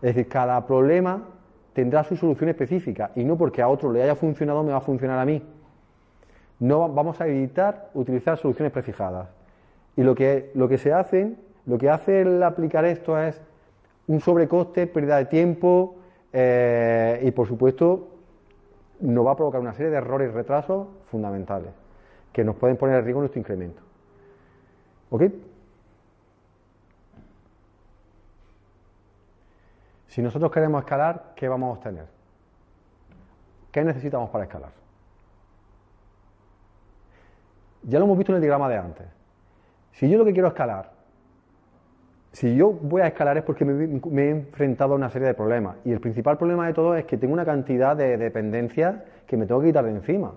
[0.00, 1.22] Es decir, cada problema
[1.72, 4.82] tendrá su solución específica y no porque a otro le haya funcionado me va a
[4.82, 5.42] funcionar a mí.
[6.60, 9.28] No va- vamos a evitar utilizar soluciones prefijadas.
[9.96, 11.34] Y lo que, lo que se hace,
[11.66, 13.40] lo que hace el aplicar esto es
[14.06, 15.96] un sobrecoste, pérdida de tiempo
[16.32, 18.08] eh, y por supuesto
[19.00, 21.70] nos va a provocar una serie de errores y retrasos fundamentales
[22.32, 23.82] que nos pueden poner en riesgo nuestro incremento.
[25.10, 25.24] ¿Ok?
[30.08, 32.06] Si nosotros queremos escalar, ¿qué vamos a obtener?
[33.70, 34.70] ¿Qué necesitamos para escalar?
[37.84, 39.06] Ya lo hemos visto en el diagrama de antes.
[39.92, 40.92] Si yo lo que quiero escalar,
[42.32, 45.76] si yo voy a escalar es porque me, he enfrentado a una serie de problemas.
[45.84, 49.46] Y el principal problema de todo es que tengo una cantidad de dependencias que me
[49.46, 50.32] tengo que quitar de encima.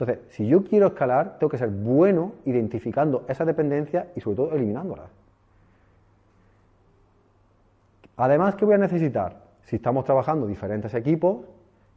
[0.00, 4.54] Entonces, si yo quiero escalar, tengo que ser bueno identificando esas dependencias y sobre todo
[4.54, 5.10] eliminándolas.
[8.16, 9.42] Además, ¿qué voy a necesitar?
[9.64, 11.44] Si estamos trabajando diferentes equipos,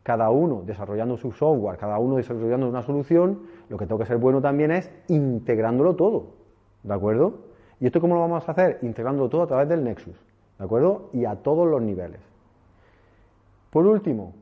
[0.04, 4.18] cada uno desarrollando su software, cada uno desarrollando una solución, lo que tengo que ser
[4.18, 6.34] bueno también es integrándolo todo,
[6.84, 7.36] ¿de acuerdo?
[7.80, 8.80] ¿Y esto cómo lo vamos a hacer?
[8.82, 10.16] Integrándolo todo a través del Nexus,
[10.60, 11.10] ¿de acuerdo?
[11.14, 12.20] Y a todos los niveles.
[13.70, 14.34] Por último,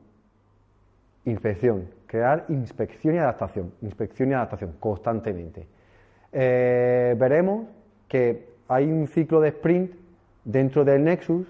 [1.24, 5.66] inspección, crear inspección y adaptación, inspección y adaptación constantemente.
[6.30, 7.64] Eh, veremos
[8.06, 9.94] que hay un ciclo de sprint
[10.44, 11.46] dentro del Nexus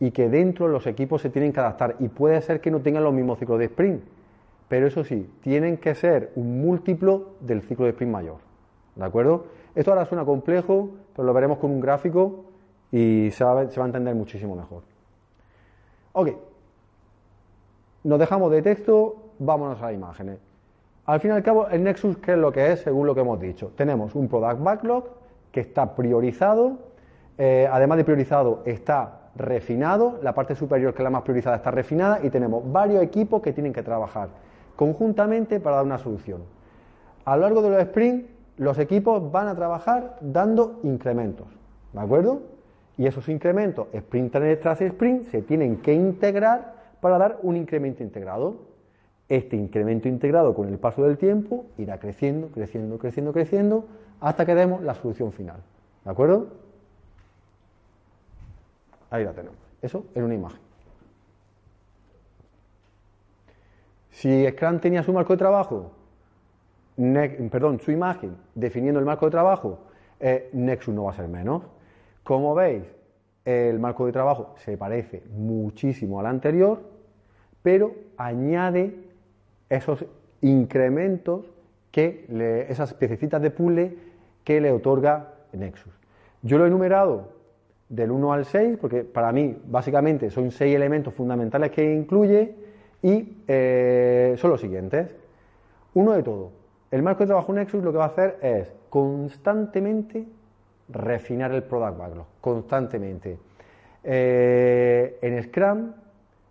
[0.00, 3.04] y que dentro los equipos se tienen que adaptar y puede ser que no tengan
[3.04, 4.02] los mismos ciclos de sprint,
[4.66, 8.38] pero eso sí, tienen que ser un múltiplo del ciclo de sprint mayor.
[8.96, 9.46] ¿De acuerdo?
[9.76, 12.46] Esto ahora suena complejo, pero lo veremos con un gráfico
[12.90, 14.82] y se va se va a entender muchísimo mejor.
[16.14, 16.30] Ok,
[18.02, 20.38] nos dejamos de texto, vámonos a las imágenes.
[21.06, 22.80] Al fin y al cabo, el Nexus, ¿qué es lo que es?
[22.80, 23.72] Según lo que hemos dicho.
[23.76, 25.04] Tenemos un Product Backlog
[25.50, 26.78] que está priorizado,
[27.36, 31.70] eh, además de priorizado, está refinado, la parte superior, que es la más priorizada, está
[31.70, 34.28] refinada y tenemos varios equipos que tienen que trabajar
[34.76, 36.42] conjuntamente para dar una solución.
[37.24, 41.46] A lo largo de los sprints, los equipos van a trabajar dando incrementos,
[41.92, 42.42] ¿de acuerdo?
[42.98, 48.56] Y esos incrementos, sprint tras sprint, se tienen que integrar para dar un incremento integrado.
[49.30, 53.84] Este incremento integrado con el paso del tiempo irá creciendo, creciendo, creciendo, creciendo,
[54.20, 55.62] hasta que demos la solución final.
[56.04, 56.48] ¿De acuerdo?
[59.08, 59.56] Ahí la tenemos.
[59.80, 60.58] Eso en una imagen.
[64.10, 65.92] Si Scrum tenía su marco de trabajo,
[66.96, 69.78] perdón, su imagen definiendo el marco de trabajo,
[70.18, 71.62] eh, Nexus no va a ser menos.
[72.24, 72.82] Como veis,
[73.44, 76.82] el marco de trabajo se parece muchísimo al anterior,
[77.62, 79.09] pero añade
[79.70, 80.04] esos
[80.42, 81.46] incrementos
[81.90, 83.96] que le- esas piececitas de puzzle
[84.44, 85.92] que le otorga Nexus.
[86.42, 87.28] Yo lo he enumerado
[87.88, 92.54] del 1 al 6, porque para mí básicamente son seis elementos fundamentales que incluye
[93.02, 95.08] y eh, son los siguientes.
[95.94, 96.50] Uno de todo.
[96.90, 100.24] El marco de trabajo Nexus lo que va a hacer es constantemente
[100.88, 103.38] refinar el product backlog, constantemente.
[104.02, 105.92] Eh, en Scrum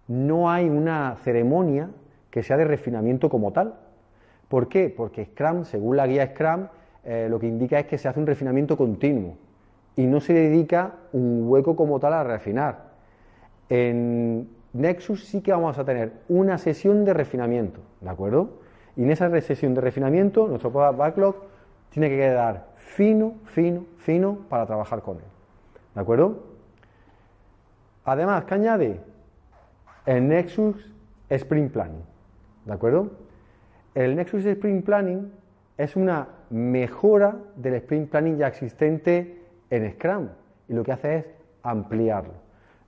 [0.10, 1.90] no hay una ceremonia
[2.32, 3.76] que sea de refinamiento como tal.
[4.48, 4.94] ¿Por qué?
[4.96, 6.68] Porque Scrum, según la guía Scrum,
[7.04, 9.36] eh, lo que indica es que se hace un refinamiento continuo
[9.96, 12.90] y no se dedica un hueco como tal a refinar.
[13.70, 18.60] En Nexus sí que vamos a tener una sesión de refinamiento, ¿de acuerdo?
[18.96, 21.36] Y en esa sesión de refinamiento, nuestro backlog
[21.90, 25.24] tiene que quedar fino, fino, fino para trabajar con él,
[25.96, 26.44] ¿de acuerdo?
[28.06, 29.02] Además, ¿qué añade?
[30.06, 30.92] El Nexus
[31.30, 32.04] Sprint Planning,
[32.66, 33.10] ¿de acuerdo?
[33.96, 35.32] El Nexus Sprint Planning
[35.78, 40.28] es una mejora del Sprint Planning ya existente en Scrum
[40.68, 41.26] y lo que hace es
[41.64, 42.34] ampliarlo.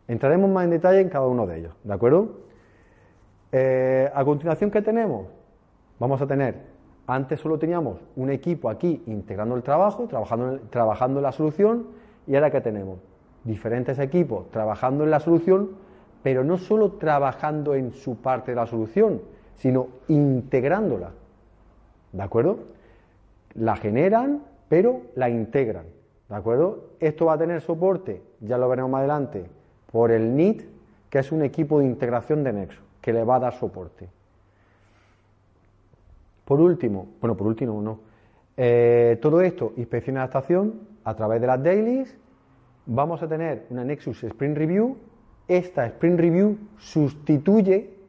[0.07, 2.41] Entraremos más en detalle en cada uno de ellos, ¿de acuerdo?
[3.51, 5.27] Eh, a continuación, ¿qué tenemos?
[5.99, 6.55] Vamos a tener,
[7.07, 11.87] antes solo teníamos un equipo aquí integrando el trabajo, trabajando, trabajando en la solución,
[12.27, 12.99] y ahora ¿qué tenemos?
[13.43, 15.71] Diferentes equipos trabajando en la solución,
[16.23, 19.21] pero no solo trabajando en su parte de la solución,
[19.61, 21.11] sino integrándola.
[22.11, 22.59] ¿De acuerdo?
[23.53, 25.85] La generan, pero la integran.
[26.27, 26.85] ¿De acuerdo?
[26.99, 29.45] Esto va a tener soporte, ya lo veremos más adelante,
[29.91, 30.63] por el NIT,
[31.11, 34.07] que es un equipo de integración de Nexus, que le va a dar soporte.
[36.45, 37.99] Por último, bueno, por último no,
[38.57, 42.17] eh, todo esto, inspección y adaptación, a través de las dailies,
[42.87, 44.97] vamos a tener una Nexus Sprint Review.
[45.47, 48.00] Esta Sprint Review sustituye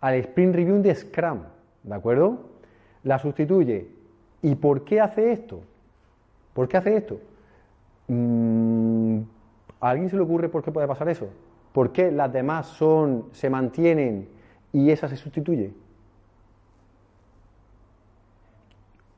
[0.00, 1.40] al Sprint Review de Scrum,
[1.82, 2.38] ¿de acuerdo?
[3.02, 3.88] La sustituye.
[4.42, 5.60] ¿Y por qué hace esto?
[6.52, 7.20] ¿Por qué hace esto?
[8.08, 9.20] Mm,
[9.80, 11.28] ¿A alguien se le ocurre por qué puede pasar eso?
[11.72, 14.28] ¿Por qué las demás son, se mantienen
[14.72, 15.72] y esa se sustituye?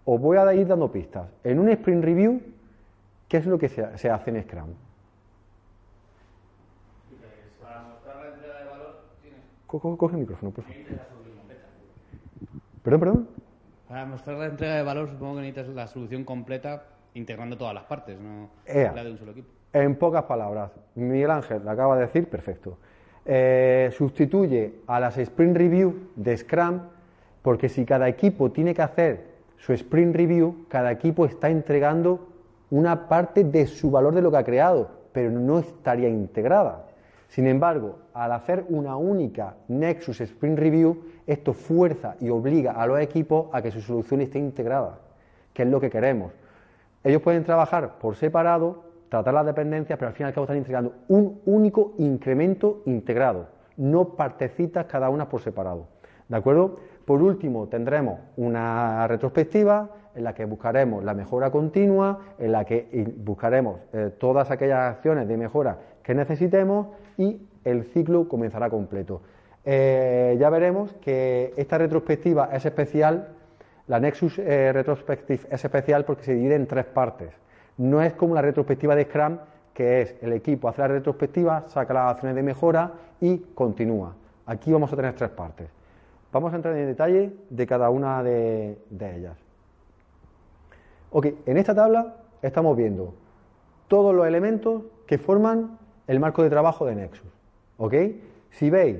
[0.05, 1.29] Os voy a ir dando pistas.
[1.45, 2.41] En un sprint review,
[3.29, 4.71] ¿qué es lo que se, se hace en Scrum?
[9.69, 10.81] Co- co- Coge el micrófono, por favor.
[12.83, 13.29] Perdón, perdón.
[13.87, 16.83] Para mostrar la entrega de valor supongo que necesitas la solución completa
[17.15, 18.93] integrando todas las partes, no Ea.
[18.93, 19.49] la de un solo equipo.
[19.73, 22.79] En pocas palabras, Miguel Ángel lo acaba de decir, perfecto.
[23.25, 26.81] Eh, sustituye a las sprint review de Scrum,
[27.43, 29.25] porque si cada equipo tiene que hacer
[29.59, 32.27] su sprint review, cada equipo está entregando
[32.71, 36.87] una parte de su valor de lo que ha creado, pero no estaría integrada.
[37.29, 42.99] Sin embargo, al hacer una única Nexus Sprint Review, esto fuerza y obliga a los
[43.01, 44.99] equipos a que su solución esté integrada,
[45.53, 46.33] que es lo que queremos.
[47.05, 50.57] Ellos pueden trabajar por separado, tratar las dependencias, pero al fin y al cabo están
[50.57, 55.87] entregando un único incremento integrado, no partecitas cada una por separado.
[56.29, 56.79] ¿De acuerdo?
[57.05, 63.15] Por último, tendremos una retrospectiva en la que buscaremos la mejora continua, en la que
[63.19, 66.87] buscaremos eh, todas aquellas acciones de mejora que necesitemos
[67.19, 69.21] y el ciclo comenzará completo.
[69.67, 73.29] Eh, ya veremos que esta retrospectiva es especial
[73.89, 77.35] la Nexus eh, Retrospective es especial porque se divide en tres partes.
[77.77, 79.37] No es como la retrospectiva de Scrum,
[79.75, 82.91] que es el equipo hace la retrospectiva, saca las acciones de mejora
[83.21, 84.15] y continúa.
[84.47, 85.69] Aquí vamos a tener tres partes.
[86.33, 89.37] Vamos a entrar en detalle de cada una de, de ellas.
[91.11, 93.13] Ok, en esta tabla estamos viendo
[93.89, 95.77] todos los elementos que forman
[96.09, 97.31] el marco de trabajo de Nexus.
[97.77, 97.95] ¿Ok?
[98.51, 98.99] Si veis,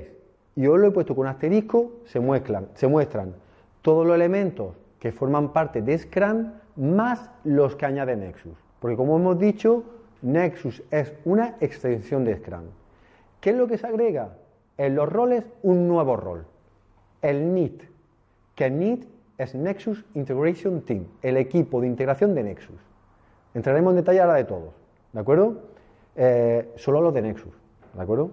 [0.55, 3.33] y os lo he puesto con asterisco, se muestran, se muestran
[3.81, 8.57] todos los elementos que forman parte de Scrum más los que añade Nexus.
[8.79, 9.83] Porque como hemos dicho,
[10.21, 12.65] Nexus es una extensión de Scrum.
[13.41, 14.37] ¿Qué es lo que se agrega?
[14.77, 16.45] En los roles un nuevo rol,
[17.21, 17.83] el NIT,
[18.55, 22.79] que NIT es Nexus Integration Team, el equipo de integración de Nexus.
[23.53, 24.73] Entraremos en detalle ahora de todos,
[25.13, 25.69] ¿de acuerdo?
[26.21, 27.53] Eh, solo los de Nexus,
[27.93, 28.31] ¿de acuerdo?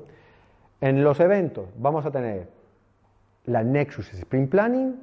[0.80, 2.48] En los eventos vamos a tener
[3.44, 4.96] la Nexus Sprint Planning,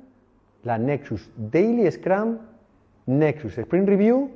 [0.63, 2.39] la Nexus Daily Scrum,
[3.05, 4.29] Nexus Sprint Review,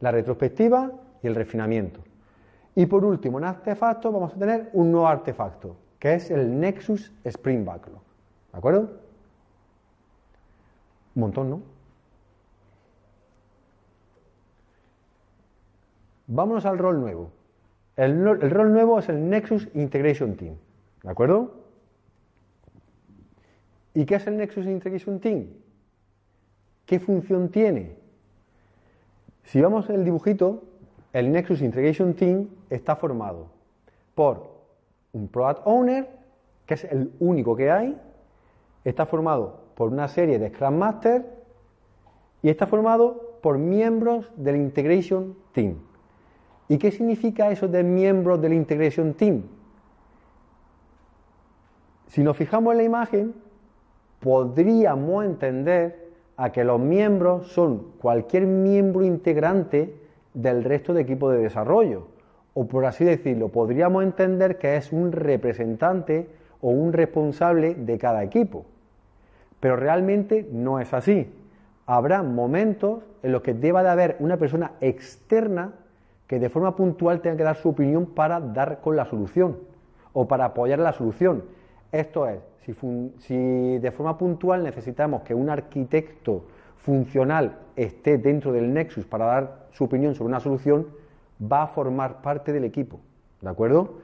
[0.00, 2.00] la retrospectiva y el refinamiento.
[2.74, 7.10] Y por último, en artefactos vamos a tener un nuevo artefacto, que es el Nexus
[7.24, 8.02] Sprint Backlog.
[8.52, 8.80] ¿De acuerdo?
[11.14, 11.62] Un montón, ¿no?
[16.26, 17.30] Vámonos al rol nuevo.
[17.96, 20.56] El, rol nuevo es el Nexus Integration Team.
[21.02, 21.54] ¿De acuerdo?
[23.94, 25.46] ¿Y qué es el Nexus Integration Team?
[26.86, 27.96] ¿Qué función tiene?
[29.44, 30.64] Si vamos el dibujito,
[31.12, 33.46] el Nexus Integration Team está formado
[34.14, 34.54] por
[35.12, 36.08] un Product Owner,
[36.66, 37.96] que es el único que hay,
[38.84, 41.24] está formado por una serie de Scrum Master
[42.42, 45.76] y está formado por miembros del Integration Team.
[46.68, 49.42] ¿Y qué significa eso de miembros del Integration Team?
[52.08, 53.34] Si nos fijamos en la imagen,
[54.20, 59.94] podríamos entender a que los miembros son cualquier miembro integrante
[60.32, 62.08] del resto de equipo de desarrollo.
[62.54, 66.28] O por así decirlo, podríamos entender que es un representante
[66.60, 68.64] o un responsable de cada equipo.
[69.60, 71.32] Pero realmente no es así.
[71.86, 75.72] Habrá momentos en los que deba de haber una persona externa
[76.26, 79.58] que de forma puntual tenga que dar su opinión para dar con la solución
[80.12, 81.44] o para apoyar la solución.
[81.92, 82.74] Esto es, si,
[83.18, 86.44] si de forma puntual necesitamos que un arquitecto
[86.76, 90.86] funcional esté dentro del Nexus para dar su opinión sobre una solución,
[91.40, 93.00] va a formar parte del equipo.
[93.40, 93.98] ¿De acuerdo?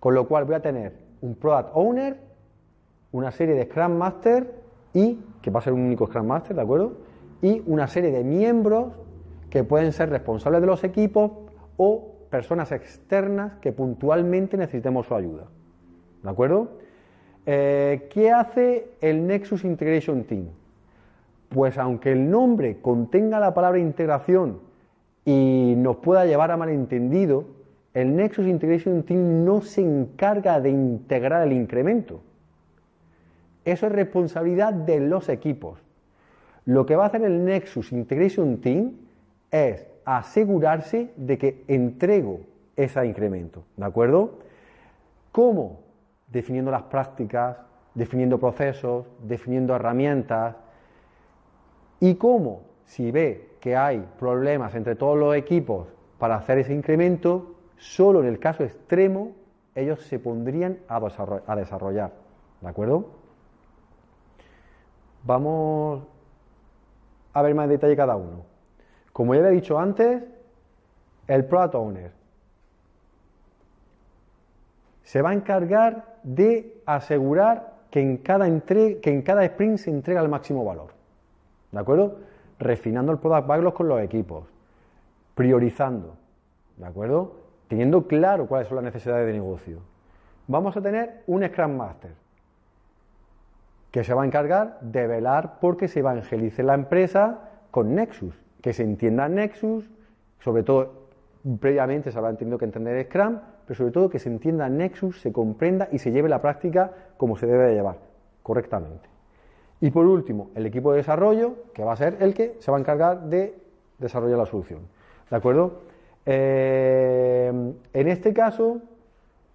[0.00, 2.16] Con lo cual voy a tener un Product Owner,
[3.12, 4.52] una serie de Scrum Master
[4.92, 6.92] y, que va a ser un único Scrum Master, ¿de acuerdo?
[7.42, 8.92] Y una serie de miembros
[9.50, 11.32] que pueden ser responsables de los equipos
[11.76, 15.44] o personas externas que puntualmente necesitemos su ayuda.
[16.22, 16.78] ¿De acuerdo?
[17.46, 20.46] Eh, ¿Qué hace el Nexus Integration Team?
[21.48, 24.58] Pues aunque el nombre contenga la palabra integración
[25.24, 27.44] y nos pueda llevar a malentendido,
[27.94, 32.20] el Nexus Integration Team no se encarga de integrar el incremento.
[33.64, 35.80] Eso es responsabilidad de los equipos.
[36.66, 38.92] Lo que va a hacer el Nexus Integration Team
[39.50, 42.40] es asegurarse de que entrego
[42.76, 43.64] ese incremento.
[43.76, 44.38] ¿De acuerdo?
[45.32, 45.80] ¿Cómo?
[46.28, 47.58] Definiendo las prácticas,
[47.94, 50.54] definiendo procesos, definiendo herramientas.
[52.00, 52.62] ¿Y cómo?
[52.84, 55.88] Si ve que hay problemas entre todos los equipos
[56.18, 59.32] para hacer ese incremento, solo en el caso extremo
[59.74, 62.12] ellos se pondrían a desarro- a desarrollar.
[62.60, 63.06] ¿De acuerdo?
[65.24, 66.04] Vamos
[67.32, 68.55] a ver más detalle cada uno.
[69.16, 70.24] Como ya había dicho antes,
[71.26, 72.12] el Product Owner
[75.04, 79.88] se va a encargar de asegurar que en cada, entre- que en cada sprint se
[79.90, 80.90] entrega el máximo valor.
[81.72, 82.18] ¿De acuerdo?
[82.58, 84.44] Refinando el Product Backlog con los equipos,
[85.34, 86.14] priorizando,
[86.76, 87.36] ¿de acuerdo?
[87.68, 89.78] Teniendo claro cuáles son las necesidades de negocio.
[90.46, 92.12] Vamos a tener un Scrum Master
[93.90, 98.34] que se va a encargar de velar porque se evangelice la empresa con Nexus,
[98.66, 99.88] que se entienda Nexus,
[100.40, 100.90] sobre todo
[101.60, 105.32] previamente se habrá tenido que entender Scrum, pero sobre todo que se entienda Nexus, se
[105.32, 107.98] comprenda y se lleve la práctica como se debe de llevar,
[108.42, 109.08] correctamente.
[109.80, 112.78] Y por último, el equipo de desarrollo, que va a ser el que se va
[112.78, 113.54] a encargar de
[114.00, 114.80] desarrollar la solución.
[115.30, 115.82] ¿De acuerdo?
[116.26, 118.80] Eh, en este caso,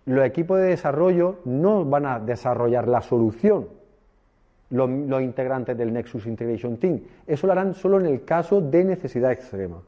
[0.06, 3.68] los equipos de desarrollo no van a desarrollar la solución,
[4.72, 4.90] los,
[5.22, 7.02] integrantes del Nexus Integration Team.
[7.28, 9.82] Eso lo harán solo en el caso de necesidad extrema.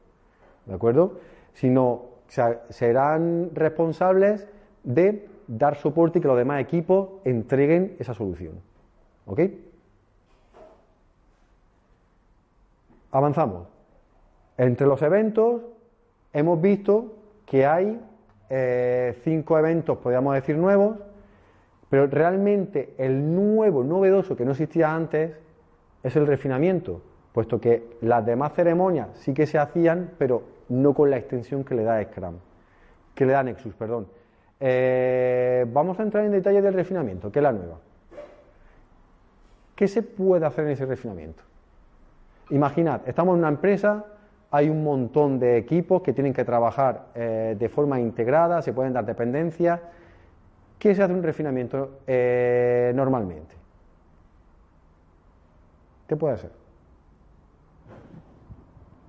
[0.66, 1.18] ¿De acuerdo?
[1.52, 4.46] Sino se- serán responsables
[4.82, 8.54] de dar soporte y que los demás equipos entreguen esa solución.
[9.26, 9.40] ¿Ok?
[13.12, 13.66] Avanzamos.
[14.58, 15.62] Entre los eventos
[16.32, 17.14] hemos visto
[17.46, 18.00] que hay
[18.50, 20.98] eh, cinco eventos, podríamos decir, nuevos,
[21.94, 25.30] pero realmente el nuevo, novedoso que no existía antes
[26.02, 27.00] es el refinamiento,
[27.32, 31.76] puesto que las demás ceremonias sí que se hacían, pero no con la extensión que
[31.76, 32.34] le da Scrum,
[33.14, 34.08] que le da Nexus, perdón.
[34.58, 37.78] Eh, vamos a entrar en detalle del refinamiento, que es la nueva.
[39.76, 41.44] ¿Qué se puede hacer en ese refinamiento?
[42.50, 44.04] Imaginad, estamos en una empresa,
[44.50, 48.92] hay un montón de equipos que tienen que trabajar eh, de forma integrada, se pueden
[48.92, 49.78] dar dependencias.
[50.84, 53.54] ¿Qué se hace un refinamiento eh, normalmente?
[56.06, 56.50] ¿Qué puede ser?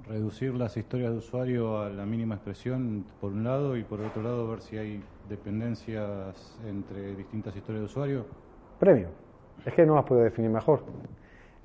[0.07, 4.23] Reducir las historias de usuario a la mínima expresión, por un lado, y por otro
[4.23, 8.25] lado, ver si hay dependencias entre distintas historias de usuario.
[8.79, 9.09] Premio.
[9.65, 10.79] Es que no las puedo definir mejor.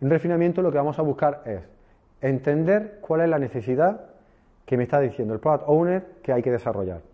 [0.01, 1.61] En refinamiento lo que vamos a buscar es
[2.21, 4.07] entender cuál es la necesidad
[4.67, 7.10] que me está diciendo el product owner que hay que desarrollar.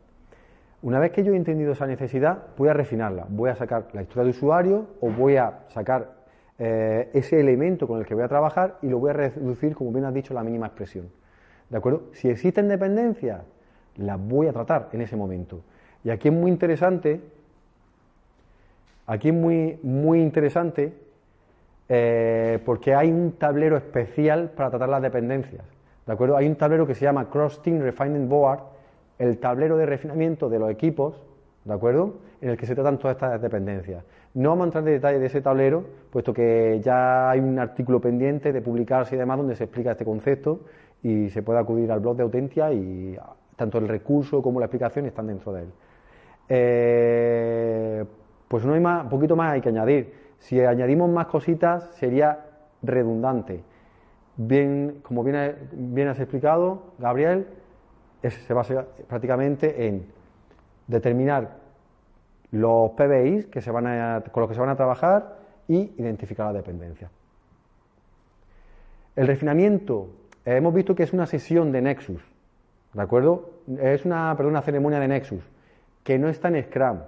[0.86, 3.26] Una vez que yo he entendido esa necesidad, voy a refinarla.
[3.28, 6.12] Voy a sacar la historia de usuario o voy a sacar
[6.60, 9.90] eh, ese elemento con el que voy a trabajar y lo voy a reducir, como
[9.90, 11.10] bien has dicho, a la mínima expresión.
[11.70, 12.04] ¿De acuerdo?
[12.12, 13.42] Si existen dependencias,
[13.96, 15.60] las voy a tratar en ese momento.
[16.04, 17.20] Y aquí es muy interesante
[19.08, 20.92] Aquí es muy, muy interesante
[21.88, 25.64] eh, porque hay un tablero especial para tratar las dependencias.
[26.06, 26.36] ¿De acuerdo?
[26.36, 28.75] Hay un tablero que se llama Cross Team Refinement Board,
[29.18, 31.20] el tablero de refinamiento de los equipos,
[31.64, 32.14] ¿de acuerdo?
[32.40, 34.04] En el que se tratan todas estas dependencias.
[34.34, 38.00] No vamos a entrar en detalle de ese tablero, puesto que ya hay un artículo
[38.00, 40.60] pendiente de publicarse y demás donde se explica este concepto
[41.02, 43.16] y se puede acudir al blog de Autentia y
[43.56, 45.68] tanto el recurso como la explicación están dentro de él.
[46.48, 48.04] Eh,
[48.48, 50.12] pues no hay más, un poquito más hay que añadir.
[50.38, 52.44] Si añadimos más cositas sería
[52.82, 53.64] redundante.
[54.36, 57.46] Bien, como bien, bien has explicado, Gabriel,
[58.22, 60.06] se basa prácticamente en
[60.86, 61.56] determinar
[62.52, 65.38] los PBIs que se van con los que se van a trabajar
[65.68, 67.10] y identificar la dependencia.
[69.14, 70.10] El refinamiento,
[70.44, 72.22] eh, hemos visto que es una sesión de Nexus,
[72.92, 73.50] ¿de acuerdo?
[73.80, 75.42] Es una, perdón, una ceremonia de Nexus,
[76.04, 76.98] que no está en Scrum,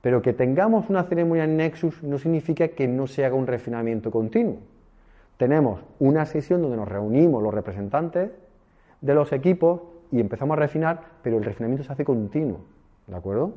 [0.00, 4.10] pero que tengamos una ceremonia en Nexus no significa que no se haga un refinamiento
[4.10, 4.58] continuo.
[5.36, 8.30] Tenemos una sesión donde nos reunimos los representantes
[9.00, 12.60] de los equipos y empezamos a refinar, pero el refinamiento se hace continuo,
[13.06, 13.54] ¿de acuerdo?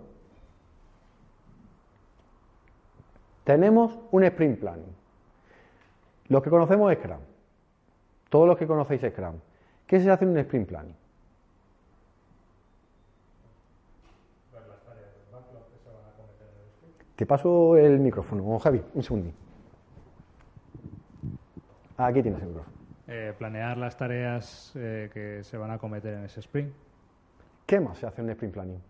[3.43, 4.95] Tenemos un sprint planning.
[6.27, 7.19] Los que conocemos Scrum.
[8.29, 9.35] Todos los que conocéis Scrum.
[9.87, 10.95] ¿Qué se hace en un sprint planning?
[17.15, 19.31] Te paso el micrófono, Javi, un segundo.
[21.97, 22.80] Aquí tienes el micrófono.
[23.13, 26.73] Eh, planear las tareas eh, que se van a cometer en ese sprint.
[27.65, 28.81] ¿Qué más se hace en un sprint planning?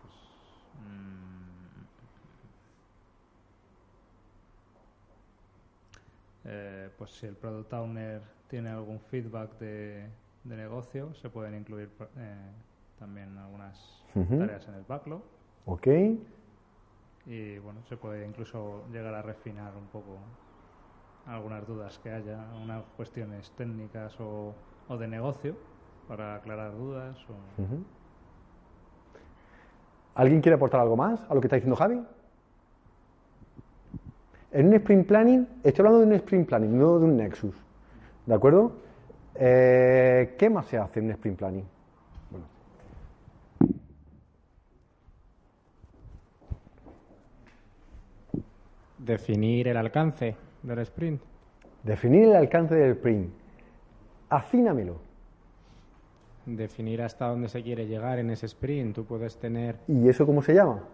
[0.00, 0.14] Pues,
[0.74, 1.82] mm,
[6.44, 10.08] eh, pues si el product owner tiene algún feedback de,
[10.44, 12.52] de negocio, se pueden incluir eh,
[12.96, 15.22] también algunas tareas en el backlog
[15.64, 15.88] ¿Ok?
[17.26, 20.20] y bueno, se puede incluso llegar a refinar un poco
[21.30, 24.54] algunas dudas que haya, unas cuestiones técnicas o,
[24.88, 25.54] o de negocio
[26.08, 27.16] para aclarar dudas.
[27.28, 27.34] O...
[30.14, 32.02] ¿Alguien quiere aportar algo más a lo que está diciendo Javi?
[34.52, 37.54] En un sprint planning, estoy hablando de un sprint planning, no de un Nexus.
[38.26, 38.72] ¿De acuerdo?
[39.36, 41.64] Eh, ¿Qué más se hace en un sprint planning?
[42.30, 42.46] Bueno,
[48.98, 51.20] Definir el alcance del sprint.
[51.82, 53.32] definir el alcance del sprint.
[54.28, 55.00] Afínamelo.
[56.46, 58.94] Definir hasta dónde se quiere llegar en ese sprint.
[58.94, 59.76] Tú puedes tener.
[59.88, 60.84] ¿Y eso cómo se llama?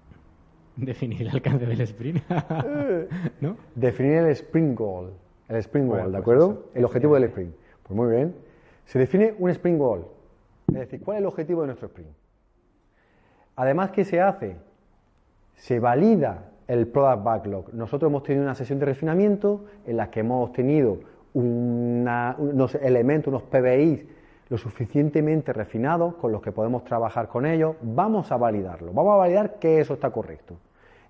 [0.76, 2.22] Definir el alcance del sprint.
[3.40, 3.56] ¿No?
[3.74, 5.12] Definir el sprint goal.
[5.48, 6.50] El sprint Bueno, goal, ¿de pues acuerdo?
[6.52, 7.54] eso, el objetivo del sprint.
[7.82, 8.34] Pues muy bien.
[8.86, 10.06] Se define un sprint goal.
[10.68, 12.10] Es decir, ¿cuál es el objetivo de nuestro sprint?
[13.56, 14.56] Además, ¿qué se hace?
[15.56, 17.74] Se valida el product backlog.
[17.74, 20.98] Nosotros hemos tenido una sesión de refinamiento en la que hemos obtenido
[21.34, 24.06] una- unos elementos, unos PBIs
[24.48, 27.74] lo suficientemente refinados con los que podemos trabajar con ellos.
[27.82, 28.92] Vamos a validarlo.
[28.92, 30.54] Vamos a validar que eso está correcto.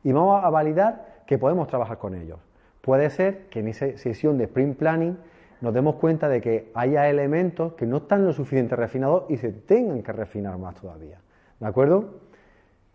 [0.03, 2.39] Y vamos a validar que podemos trabajar con ellos.
[2.81, 5.19] Puede ser que en esa sesión de sprint planning
[5.61, 9.53] nos demos cuenta de que haya elementos que no están lo suficientemente refinados y se
[9.53, 11.21] tengan que refinar más todavía.
[11.59, 12.21] ¿De acuerdo?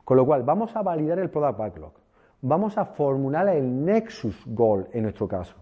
[0.04, 2.05] Con lo cual, vamos a validar el product backlog.
[2.42, 5.56] Vamos a formular el Nexus Goal en nuestro caso.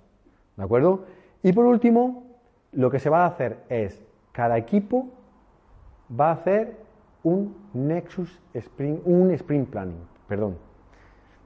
[0.58, 1.06] ¿De acuerdo?
[1.42, 2.24] Y por último,
[2.72, 4.02] lo que se va a hacer es,
[4.32, 5.08] cada equipo
[6.20, 6.78] va a hacer
[7.24, 10.58] un Nexus Sprint, un Sprint Planning, perdón.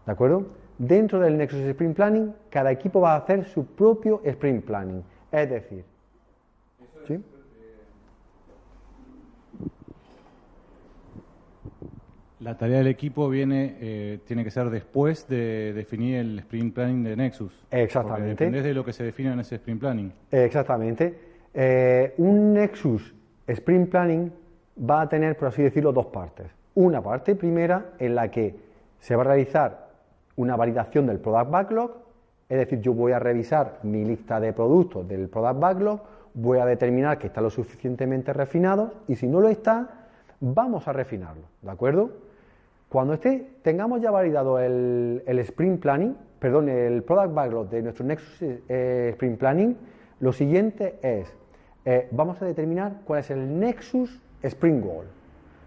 [0.05, 0.47] ¿De acuerdo?
[0.78, 5.03] Dentro del Nexus Sprint Planning, cada equipo va a hacer su propio Sprint Planning.
[5.32, 5.86] Es decir,
[7.07, 7.23] ¿sí?
[12.39, 17.03] La tarea del equipo viene, eh, tiene que ser después de definir el sprint planning
[17.03, 17.65] de Nexus.
[17.71, 18.29] Exactamente.
[18.29, 20.13] Dependés de lo que se define en ese sprint planning.
[20.31, 21.19] Exactamente.
[21.53, 23.15] Eh, un Nexus
[23.47, 24.31] Sprint Planning
[24.89, 26.47] va a tener, por así decirlo, dos partes.
[26.75, 28.55] Una parte primera en la que
[28.99, 29.88] se va a realizar
[30.35, 31.91] una validación del Product Backlog,
[32.49, 36.01] es decir, yo voy a revisar mi lista de productos del Product Backlog,
[36.33, 40.07] voy a determinar que están lo suficientemente refinados y si no lo está,
[40.39, 42.11] vamos a refinarlo, ¿de acuerdo?
[42.89, 48.41] Cuando esté, tengamos ya validado el, Sprint Planning, perdón, el Product Backlog de nuestro Nexus
[48.41, 49.77] eh, Sprint Planning,
[50.21, 51.35] lo siguiente es,
[51.83, 55.07] eh, vamos a determinar cuál es el Nexus Sprint Goal,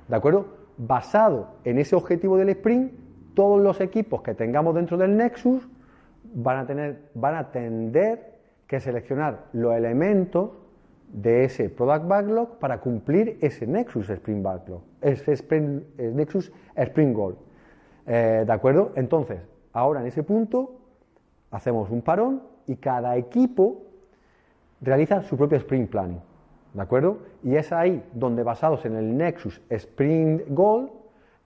[0.09, 0.47] ¿de acuerdo?
[0.79, 2.93] Basado en ese objetivo del sprint,
[3.35, 5.69] todos los equipos que tengamos dentro del Nexus
[6.33, 8.31] van a, tener, van a tener
[8.67, 10.53] que seleccionar los elementos
[11.13, 17.15] de ese Product Backlog para cumplir ese Nexus Sprint Backlog, ese sprint, eh, Nexus Sprint
[17.15, 17.37] Goal.
[18.07, 18.93] Eh, ¿De acuerdo?
[18.97, 19.41] Entonces,
[19.73, 20.81] ahora en ese punto
[21.51, 23.83] hacemos un parón y cada equipo
[24.81, 26.21] realiza su propio sprint planning.
[26.73, 27.19] ¿De acuerdo?
[27.43, 30.91] Y es ahí donde, basados en el Nexus Sprint Goal,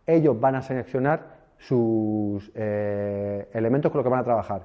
[0.07, 4.63] ellos van a seleccionar sus eh, elementos con los que van a trabajar.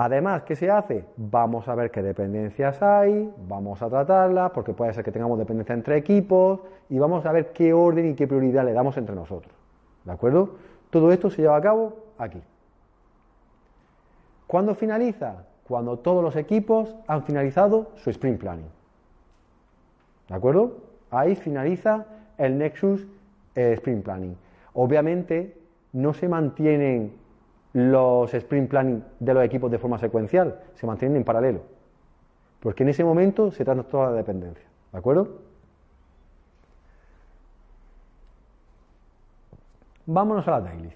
[0.00, 1.04] Además, ¿qué se hace?
[1.16, 5.74] Vamos a ver qué dependencias hay, vamos a tratarlas, porque puede ser que tengamos dependencia
[5.74, 9.52] entre equipos, y vamos a ver qué orden y qué prioridad le damos entre nosotros.
[10.04, 10.50] ¿De acuerdo?
[10.90, 12.40] Todo esto se lleva a cabo aquí.
[14.46, 15.46] ¿Cuándo finaliza?
[15.66, 18.70] Cuando todos los equipos han finalizado su sprint planning.
[20.28, 20.76] ¿De acuerdo?
[21.10, 23.04] Ahí finaliza el Nexus
[23.56, 24.36] eh, Sprint Planning.
[24.74, 25.56] Obviamente
[25.92, 27.14] no se mantienen
[27.78, 31.62] los sprint planning de los equipos de forma secuencial, se mantienen en paralelo.
[32.60, 34.66] Porque en ese momento se trata toda la dependencia.
[34.92, 35.28] ¿De acuerdo?
[40.06, 40.94] Vámonos a las dailies.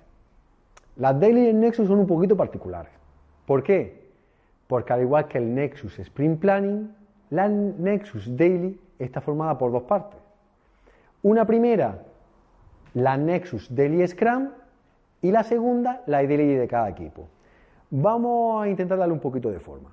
[0.97, 2.93] Las dailies en Nexus son un poquito particulares.
[3.47, 4.11] ¿Por qué?
[4.67, 6.95] Porque al igual que el Nexus Sprint Planning,
[7.31, 10.19] la Nexus Daily está formada por dos partes.
[11.23, 12.03] Una primera,
[12.95, 14.49] la Nexus Daily Scrum,
[15.23, 17.29] y la segunda, la daily de cada equipo.
[17.91, 19.91] Vamos a intentar darle un poquito de forma.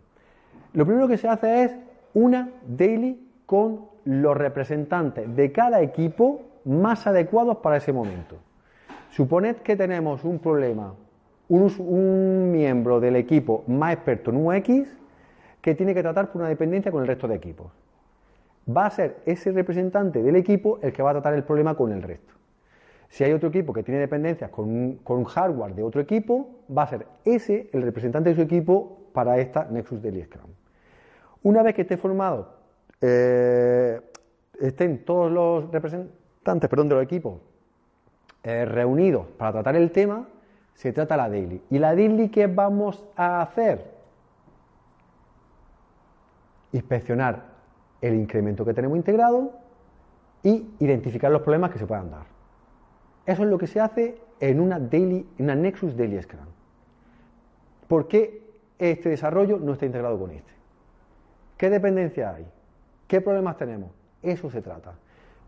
[0.74, 1.76] Lo primero que se hace es
[2.14, 8.38] una daily con los representantes de cada equipo más adecuados para ese momento.
[9.12, 10.94] Suponed que tenemos un problema,
[11.48, 14.98] un, un miembro del equipo más experto en UX
[15.62, 17.72] que tiene que tratar por una dependencia con el resto de equipos.
[18.68, 21.92] va a ser ese representante del equipo el que va a tratar el problema con
[21.92, 22.34] el resto.
[23.10, 26.84] Si hay otro equipo que tiene dependencias con un, con hardware de otro equipo, va
[26.84, 30.52] a ser ese el representante de su equipo para esta Nexus Daily Scrum.
[31.42, 32.54] Una vez que esté formado,
[33.02, 34.00] eh,
[34.60, 37.40] estén todos los representantes perdón, de los equipos
[38.44, 40.28] eh, reunidos para tratar el tema,
[40.76, 41.62] se trata la daily.
[41.70, 43.92] ¿Y la daily qué vamos a hacer?
[46.72, 47.44] Inspeccionar
[48.02, 49.52] el incremento que tenemos integrado
[50.44, 52.39] y identificar los problemas que se puedan dar.
[53.30, 56.48] Eso es lo que se hace en una, daily, una Nexus Daily Scrum.
[57.88, 58.42] ¿Por qué
[58.80, 60.52] este desarrollo no está integrado con este?
[61.56, 62.48] ¿Qué dependencia hay?
[63.08, 63.92] ¿Qué problemas tenemos?
[64.24, 64.96] Eso se trata.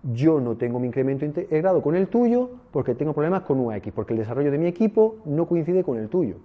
[0.03, 4.13] Yo no tengo mi incremento integrado con el tuyo porque tengo problemas con UX, porque
[4.13, 6.35] el desarrollo de mi equipo no coincide con el tuyo.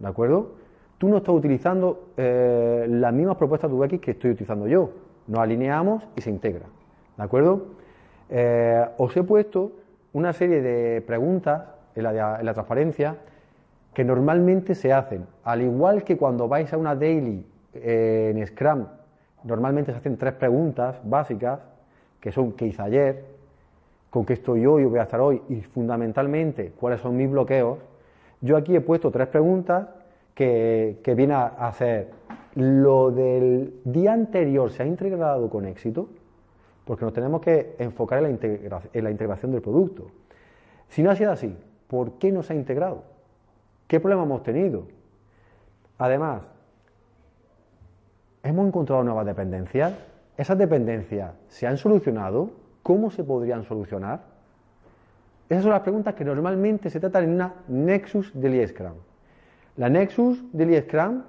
[0.00, 0.54] ¿De acuerdo?
[0.98, 4.90] Tú no estás utilizando eh, las mismas propuestas de UX que estoy utilizando yo.
[5.28, 6.66] Nos alineamos y se integra.
[7.16, 7.66] ¿De acuerdo?
[8.28, 9.74] Eh, os he puesto
[10.12, 11.62] una serie de preguntas
[11.94, 13.16] en la, en la transparencia
[13.94, 15.26] que normalmente se hacen.
[15.44, 17.44] Al igual que cuando vais a una daily
[17.74, 18.86] eh, en Scrum,
[19.44, 21.60] normalmente se hacen tres preguntas básicas,
[22.20, 23.24] que son qué hice ayer,
[24.10, 27.78] con qué estoy hoy o voy a estar hoy, y fundamentalmente cuáles son mis bloqueos.
[28.40, 29.88] Yo aquí he puesto tres preguntas
[30.34, 32.08] que, que vienen a hacer.
[32.54, 36.08] Lo del día anterior se ha integrado con éxito,
[36.90, 40.10] porque nos tenemos que enfocar en la, integra en la integración del producto.
[40.88, 43.04] Si no ha sido así, ¿por qué no se ha integrado?
[43.86, 44.88] ¿Qué problema hemos tenido?
[45.98, 46.42] Además,
[48.42, 49.94] ¿hemos encontrado nuevas dependencias?
[50.36, 52.50] ¿Esas dependencias se han solucionado?
[52.82, 54.22] ¿Cómo se podrían solucionar?
[55.48, 58.94] Esas son las preguntas que normalmente se tratan en una Nexus Daily Scrum.
[59.76, 61.22] La Nexus Daily Scrum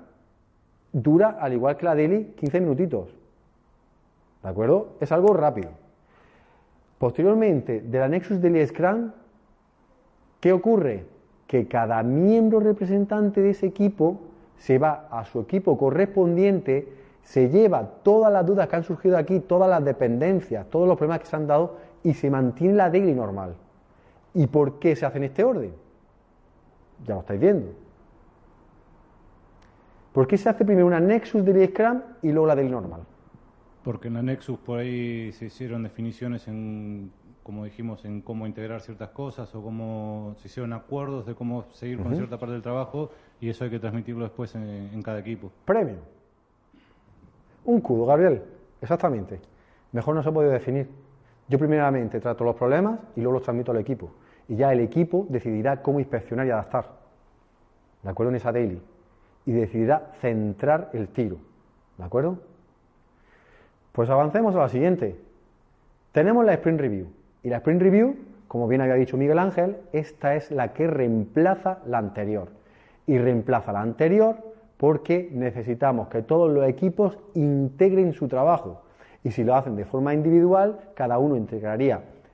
[0.92, 3.21] dura, al igual que la Daily, 15 minutitos.
[4.44, 4.96] ¿De acuerdo?
[5.00, 5.70] Es algo rápido.
[6.98, 9.12] Posteriormente, de la Nexus Daily Scrum,
[10.40, 11.06] ¿qué ocurre?
[11.48, 14.20] Que cada miembro representante de ese equipo
[14.58, 16.88] se va a su equipo correspondiente,
[17.24, 21.20] se lleva todas las dudas que han surgido aquí, todas las dependencias, todos los problemas
[21.20, 23.56] que se han dado y se mantiene la daily normal.
[24.34, 25.74] ¿Y por qué se hace en este orden?
[27.06, 27.74] Ya lo estáis viendo.
[30.14, 33.02] ¿Por qué se hace primero una Nexus Daily Scrum y luego la daily normal?
[33.84, 37.12] Porque en la Nexus por ahí se hicieron definiciones en,
[37.44, 42.00] como dijimos, en cómo integrar ciertas cosas o cómo se hicieron acuerdos de cómo seguir
[42.00, 43.10] con cierta parte del trabajo
[43.40, 44.64] y eso hay que transmitirlo después en,
[44.94, 45.52] en cada equipo.
[45.66, 45.98] Premio.
[47.66, 48.44] Un cudo, Gabriel.
[48.82, 49.40] Exactamente.
[49.92, 50.90] Mejor no se puede definir.
[51.48, 54.12] Yo primeramente trato los problemas y luego los transmito al equipo.
[54.48, 57.00] Y ya el equipo decidirá cómo inspeccionar y adaptar.
[58.04, 58.30] ¿De acuerdo?
[58.30, 58.82] En esa daily.
[59.46, 61.38] Y decidirá centrar el tiro.
[61.98, 62.38] ¿De acuerdo?
[63.92, 65.18] Pues avancemos a la siguiente.
[66.14, 67.08] Tenemos la Sprint Review.
[67.44, 68.16] Y la Sprint Review,
[68.48, 72.50] como bien había dicho Miguel Ángel, esta es la que reemplaza la anterior.
[73.06, 74.38] Y reemplaza la anterior
[74.78, 78.82] porque necesitamos que todos los equipos integren su trabajo.
[79.24, 81.36] Y si lo hacen de forma individual, cada uno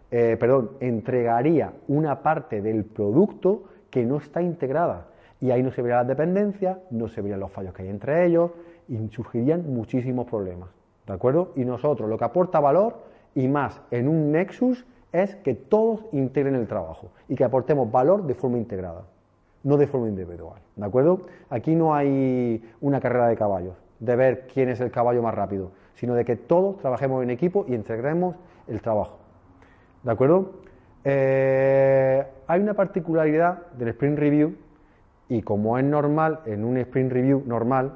[0.10, 5.08] eh, perdón, entregaría una parte del producto que no está integrada.
[5.42, 8.26] Y ahí no se verían las dependencias, no se verían los fallos que hay entre
[8.26, 8.52] ellos
[8.88, 10.77] y surgirían muchísimos problemas.
[11.08, 11.54] ¿De acuerdo?
[11.56, 12.98] Y nosotros lo que aporta valor
[13.34, 18.28] y más en un Nexus es que todos integren el trabajo y que aportemos valor
[18.28, 19.04] de forma integrada,
[19.64, 20.60] no de forma individual.
[20.76, 21.22] ¿De acuerdo?
[21.50, 25.72] Aquí no hay una carrera de caballos, de ver quién es el caballo más rápido,
[25.96, 28.36] sino de que todos trabajemos en equipo y integremos
[28.68, 29.18] el trabajo.
[30.04, 30.52] ¿De acuerdo?
[31.06, 34.56] Eh, hay una particularidad del Sprint Review
[35.30, 37.94] y como es normal en un Sprint Review normal,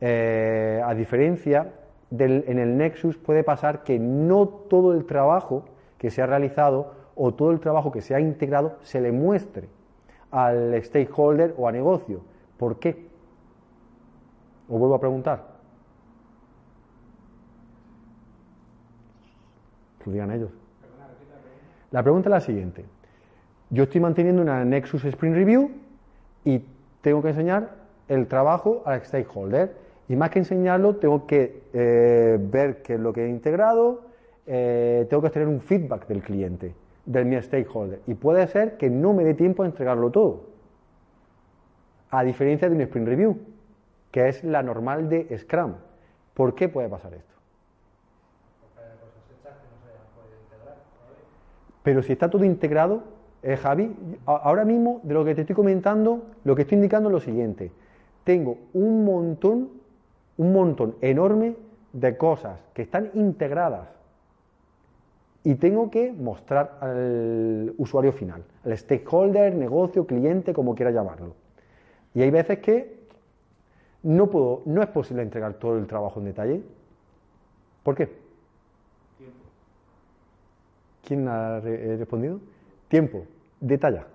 [0.00, 1.72] eh, a diferencia
[2.12, 5.64] del, en el Nexus puede pasar que no todo el trabajo
[5.98, 9.68] que se ha realizado o todo el trabajo que se ha integrado se le muestre
[10.30, 12.20] al stakeholder o a negocio.
[12.58, 13.08] ¿Por qué?
[14.68, 15.52] Os vuelvo a preguntar.
[20.04, 20.50] Digan ellos.
[21.90, 22.84] La pregunta es la siguiente.
[23.70, 25.70] Yo estoy manteniendo una Nexus Sprint Review
[26.44, 26.64] y
[27.00, 27.76] tengo que enseñar
[28.08, 29.76] el trabajo al stakeholder.
[30.12, 34.02] Y más que enseñarlo, tengo que eh, ver qué es lo que he integrado,
[34.46, 36.74] eh, tengo que tener un feedback del cliente,
[37.06, 38.02] del mi stakeholder.
[38.06, 40.50] Y puede ser que no me dé tiempo a entregarlo todo.
[42.10, 43.38] A diferencia de un sprint review,
[44.10, 45.76] que es la normal de Scrum.
[46.34, 47.32] ¿Por qué puede pasar esto?
[51.82, 53.02] Pero si está todo integrado,
[53.42, 53.96] eh, Javi,
[54.26, 57.72] ahora mismo de lo que te estoy comentando, lo que estoy indicando es lo siguiente.
[58.24, 59.81] Tengo un montón,
[60.38, 61.56] un montón enorme
[61.92, 63.88] de cosas que están integradas
[65.44, 71.34] y tengo que mostrar al usuario final, al stakeholder, negocio, cliente, como quiera llamarlo.
[72.14, 73.02] Y hay veces que
[74.04, 76.62] no, puedo, no es posible entregar todo el trabajo en detalle.
[77.82, 78.08] ¿Por qué?
[81.04, 82.38] ¿Quién ha re- eh, respondido?
[82.88, 83.26] Tiempo.
[83.60, 84.06] Detalla.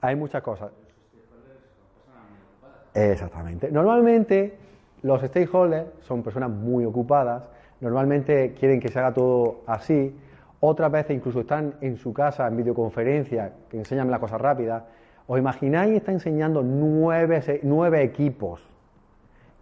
[0.00, 0.70] Hay muchas cosas.
[2.94, 3.70] Exactamente.
[3.70, 4.54] Normalmente
[5.02, 7.42] los stakeholders son personas muy ocupadas,
[7.80, 10.16] normalmente quieren que se haga todo así,
[10.60, 14.86] otras veces incluso están en su casa en videoconferencia, que enseñan la cosa rápida.
[15.26, 18.62] ¿Os imagináis está enseñando nueve, nueve equipos?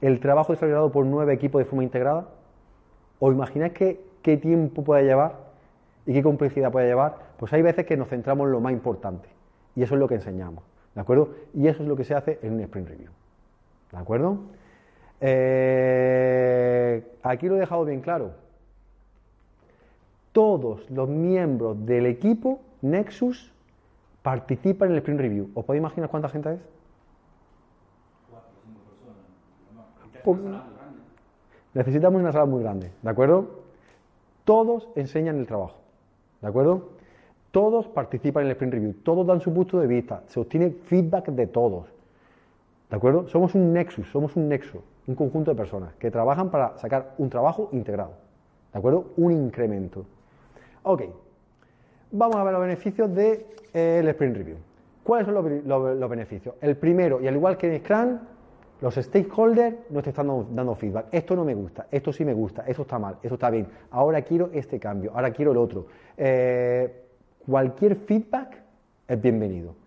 [0.01, 2.27] El trabajo desarrollado por nueve equipos de forma integrada.
[3.19, 5.37] ¿Os imagináis qué, qué tiempo puede llevar
[6.07, 7.17] y qué complejidad puede llevar?
[7.37, 9.29] Pues hay veces que nos centramos en lo más importante
[9.75, 10.63] y eso es lo que enseñamos,
[10.95, 11.31] ¿de acuerdo?
[11.55, 13.11] Y eso es lo que se hace en un sprint review,
[13.93, 14.39] ¿de acuerdo?
[15.21, 18.33] Eh, aquí lo he dejado bien claro.
[20.33, 23.53] Todos los miembros del equipo Nexus
[24.23, 25.51] participan en el sprint review.
[25.55, 26.61] ¿Os podéis imaginar cuánta gente es?
[30.25, 30.37] Po-
[31.75, 33.63] Necesitamos una sala muy grande, ¿de acuerdo?
[34.45, 35.77] Todos enseñan el trabajo,
[36.41, 36.91] ¿de acuerdo?
[37.51, 41.29] Todos participan en el sprint review, todos dan su punto de vista, se obtiene feedback
[41.29, 41.87] de todos,
[42.93, 43.27] ¿de acuerdo?
[43.27, 47.31] Somos un nexus, somos un nexo, un conjunto de personas que trabajan para sacar un
[47.31, 48.13] trabajo integrado,
[48.71, 49.07] ¿de acuerdo?
[49.17, 50.05] Un incremento.
[50.83, 51.05] Ok,
[52.11, 54.57] vamos a ver los beneficios del sprint review.
[55.03, 56.55] ¿Cuáles son los, be- los- los beneficios?
[56.61, 58.19] El primero, y al igual que en Scrum,
[58.83, 61.07] los stakeholders nos están dando, dando feedback.
[61.13, 63.67] Esto no me gusta, esto sí me gusta, esto está mal, esto está bien.
[63.91, 65.87] Ahora quiero este cambio, ahora quiero el otro.
[66.17, 67.05] Eh,
[67.47, 68.61] cualquier feedback
[69.09, 69.82] es bienvenido.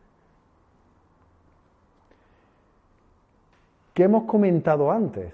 [3.95, 5.33] ¿Qué hemos comentado antes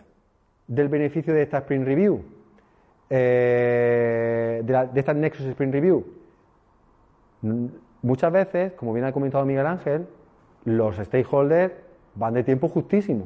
[0.67, 2.21] del beneficio de esta Sprint Review?
[3.09, 6.05] Eh, de, la- de esta Nexus Sprint Review.
[7.41, 7.65] Mm,
[8.03, 10.07] Muchas veces, como bien ha comentado Miguel Ángel,
[10.65, 11.73] los stakeholders
[12.15, 13.25] van de tiempo justísimo.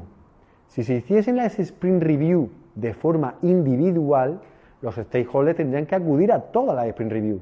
[0.68, 4.42] Si se hiciesen las Sprint Review de forma individual,
[4.82, 7.42] los stakeholders tendrían que acudir a todas las Sprint Review.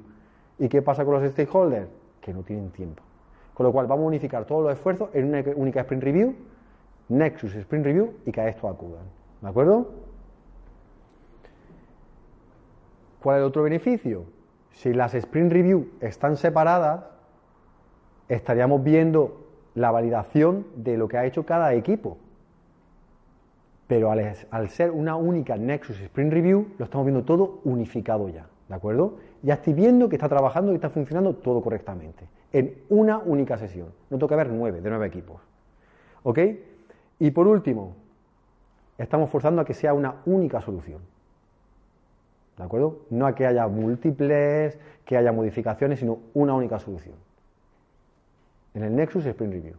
[0.60, 1.88] ¿Y qué pasa con los stakeholders?
[2.22, 3.02] Que no tienen tiempo.
[3.54, 6.36] Con lo cual vamos a unificar todos los esfuerzos en una única Sprint Review,
[7.10, 9.04] Nexus Sprint Review, y que a esto acudan.
[9.42, 9.92] ¿De acuerdo?
[13.22, 14.26] ¿Cuál es el otro beneficio?
[14.72, 17.06] Si las Sprint Review están separadas,
[18.28, 19.46] estaríamos viendo
[19.76, 22.18] la validación de lo que ha hecho cada equipo.
[23.88, 28.76] Pero al, ser una única Nexus Sprint Review, lo estamos viendo todo unificado ya, ¿de
[28.76, 29.18] acuerdo?
[29.42, 33.90] Ya estoy viendo que está trabajando y está funcionando todo correctamente, en una única sesión.
[34.10, 35.42] No que ver nueve, de nueve equipos.
[36.24, 36.40] ¿Ok?
[37.24, 37.96] Y por último,
[38.98, 41.00] estamos forzando a que sea una única solución.
[42.58, 43.06] ¿De acuerdo?
[43.12, 47.16] No a que haya múltiples, que haya modificaciones, sino una única solución.
[48.74, 49.76] En el Nexus Sprint Review.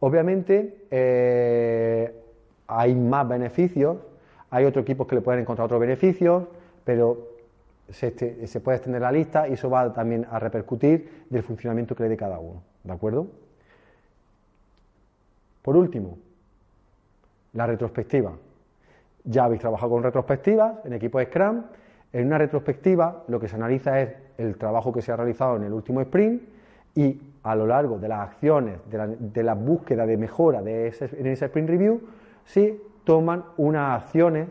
[0.00, 2.12] Obviamente, eh,
[2.66, 3.98] hay más beneficios,
[4.50, 6.42] hay otros equipos que le pueden encontrar otros beneficios,
[6.84, 7.28] pero
[7.88, 11.94] se, este- se puede extender la lista y eso va también a repercutir del funcionamiento
[11.94, 12.64] que le dé cada uno.
[12.82, 13.28] ¿De acuerdo?
[15.62, 16.18] Por último,
[17.52, 18.32] la retrospectiva.
[19.24, 21.62] Ya habéis trabajado con retrospectivas en equipos Scrum.
[22.12, 25.64] En una retrospectiva lo que se analiza es el trabajo que se ha realizado en
[25.64, 26.42] el último sprint
[26.94, 31.26] y a lo largo de las acciones, de la, búsqueda de mejora de ese, en
[31.26, 32.00] ese sprint review,
[32.44, 34.48] se toman unas acciones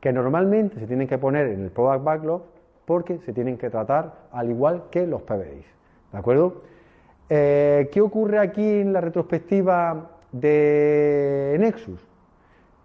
[0.00, 2.42] que normalmente se tienen que poner en el product backlog
[2.86, 5.66] porque se tienen que tratar al igual que los PBIs.
[6.12, 6.62] ¿De acuerdo?
[7.28, 12.09] Eh, ¿Qué ocurre aquí en la retrospectiva de Nexus?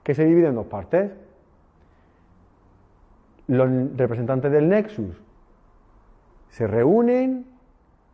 [0.06, 1.12] Que se divide en dos partes.
[3.48, 5.20] Los representantes del Nexus
[6.50, 7.48] se reúnen,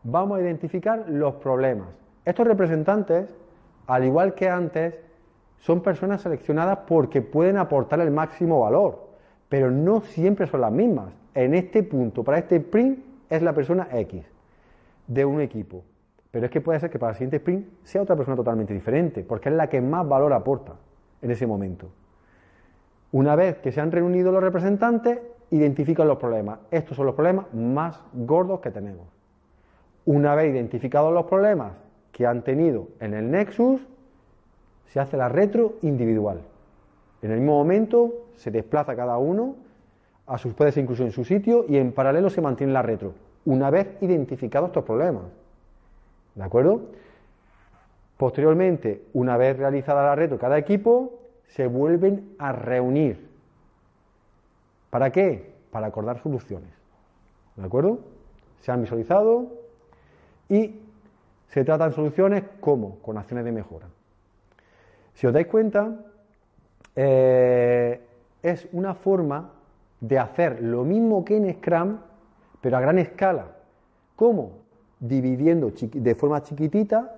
[0.03, 1.89] vamos a identificar los problemas.
[2.23, 3.35] Estos representantes,
[3.87, 4.95] al igual que antes,
[5.57, 9.09] son personas seleccionadas porque pueden aportar el máximo valor,
[9.49, 11.13] pero no siempre son las mismas.
[11.35, 14.23] En este punto, para este sprint, es la persona X
[15.07, 15.83] de un equipo.
[16.31, 19.25] Pero es que puede ser que para el siguiente sprint sea otra persona totalmente diferente,
[19.25, 20.75] porque es la que más valor aporta
[21.21, 21.89] en ese momento.
[23.11, 25.19] Una vez que se han reunido los representantes,
[25.49, 26.59] identifican los problemas.
[26.71, 29.05] Estos son los problemas más gordos que tenemos.
[30.05, 31.73] Una vez identificados los problemas
[32.11, 33.81] que han tenido en el Nexus,
[34.87, 36.41] se hace la retro individual.
[37.21, 39.55] En el mismo momento se desplaza cada uno
[40.31, 43.13] a sus puede ser incluso en su sitio y en paralelo se mantiene la retro.
[43.43, 45.23] Una vez identificados estos problemas.
[46.35, 46.83] ¿De acuerdo?
[48.21, 53.27] Posteriormente, una vez realizada la retro, cada equipo se vuelven a reunir.
[54.91, 55.55] ¿Para qué?
[55.71, 56.69] Para acordar soluciones.
[57.55, 57.97] ¿De acuerdo?
[58.59, 59.47] Se han visualizado
[60.49, 60.75] y
[61.47, 63.87] se tratan soluciones como con acciones de mejora.
[65.15, 65.89] Si os dais cuenta,
[66.95, 68.01] eh,
[68.43, 69.49] es una forma
[69.99, 71.97] de hacer lo mismo que en Scrum,
[72.61, 73.47] pero a gran escala.
[74.15, 74.59] ¿Cómo?
[74.99, 77.15] Dividiendo de forma chiquitita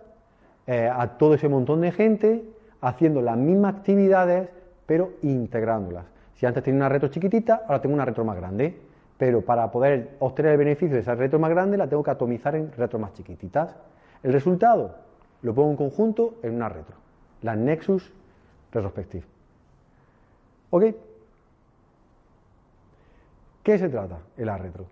[0.68, 2.44] eh, a todo ese montón de gente,
[2.82, 4.50] haciendo las mismas actividades,
[4.86, 6.06] pero integrándolas.
[6.36, 8.78] Si antes tenía una retro chiquitita, ahora tengo una retro más grande.
[9.18, 12.56] Pero para poder obtener el beneficio de esa retro más grande, la tengo que atomizar
[12.56, 13.76] en retro más chiquititas.
[14.22, 14.96] El resultado
[15.42, 16.96] lo pongo en conjunto en una retro,
[17.42, 18.12] la Nexus
[18.72, 19.24] Retrospective.
[20.72, 20.84] ¿Ok?
[23.62, 24.86] ¿Qué se trata el retro?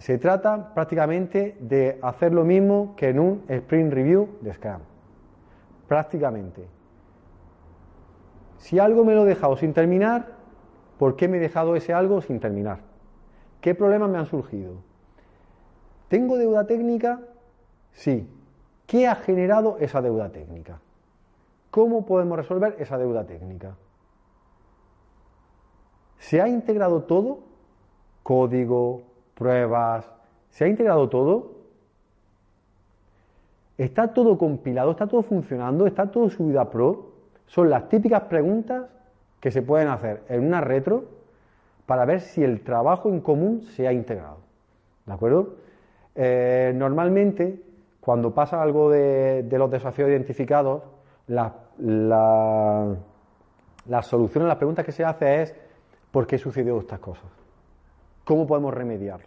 [0.00, 4.80] Se trata prácticamente de hacer lo mismo que en un sprint review de Scrum.
[5.86, 6.66] Prácticamente.
[8.56, 10.28] Si algo me lo he dejado sin terminar,
[10.98, 12.78] ¿por qué me he dejado ese algo sin terminar?
[13.60, 14.76] ¿Qué problemas me han surgido?
[16.08, 17.20] ¿Tengo deuda técnica?
[17.92, 18.26] Sí.
[18.86, 20.80] ¿Qué ha generado esa deuda técnica?
[21.70, 23.76] ¿Cómo podemos resolver esa deuda técnica?
[26.18, 27.40] ¿Se ha integrado todo?
[28.22, 29.09] Código,
[29.40, 30.04] pruebas,
[30.50, 31.52] ¿se ha integrado todo?
[33.78, 34.90] ¿Está todo compilado?
[34.90, 35.86] ¿Está todo funcionando?
[35.86, 37.12] ¿Está todo subido a Pro?
[37.46, 38.84] Son las típicas preguntas
[39.40, 41.04] que se pueden hacer en una retro
[41.86, 44.40] para ver si el trabajo en común se ha integrado.
[45.06, 45.54] ¿De acuerdo?
[46.14, 47.62] Eh, normalmente,
[48.02, 50.82] cuando pasa algo de, los desafíos identificados,
[51.28, 52.94] la, la,
[54.02, 55.56] solución a las preguntas que se hace es
[56.10, 57.39] ¿por qué sucedió estas cosas?
[58.30, 59.26] ¿Cómo podemos remediarlo?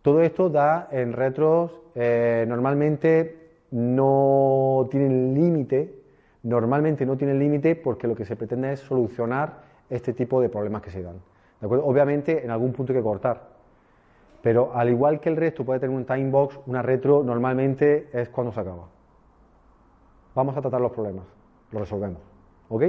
[0.00, 5.94] Todo esto da en retros, eh, normalmente no tienen límite,
[6.44, 9.58] normalmente no tienen límite porque lo que se pretende es solucionar
[9.90, 11.20] este tipo de problemas que se dan.
[11.60, 13.42] Obviamente en algún punto hay que cortar,
[14.40, 18.30] pero al igual que el resto puede tener un time box, una retro normalmente es
[18.30, 18.88] cuando se acaba.
[20.34, 21.26] Vamos a tratar los problemas,
[21.70, 22.22] los resolvemos.
[22.70, 22.84] ¿Ok?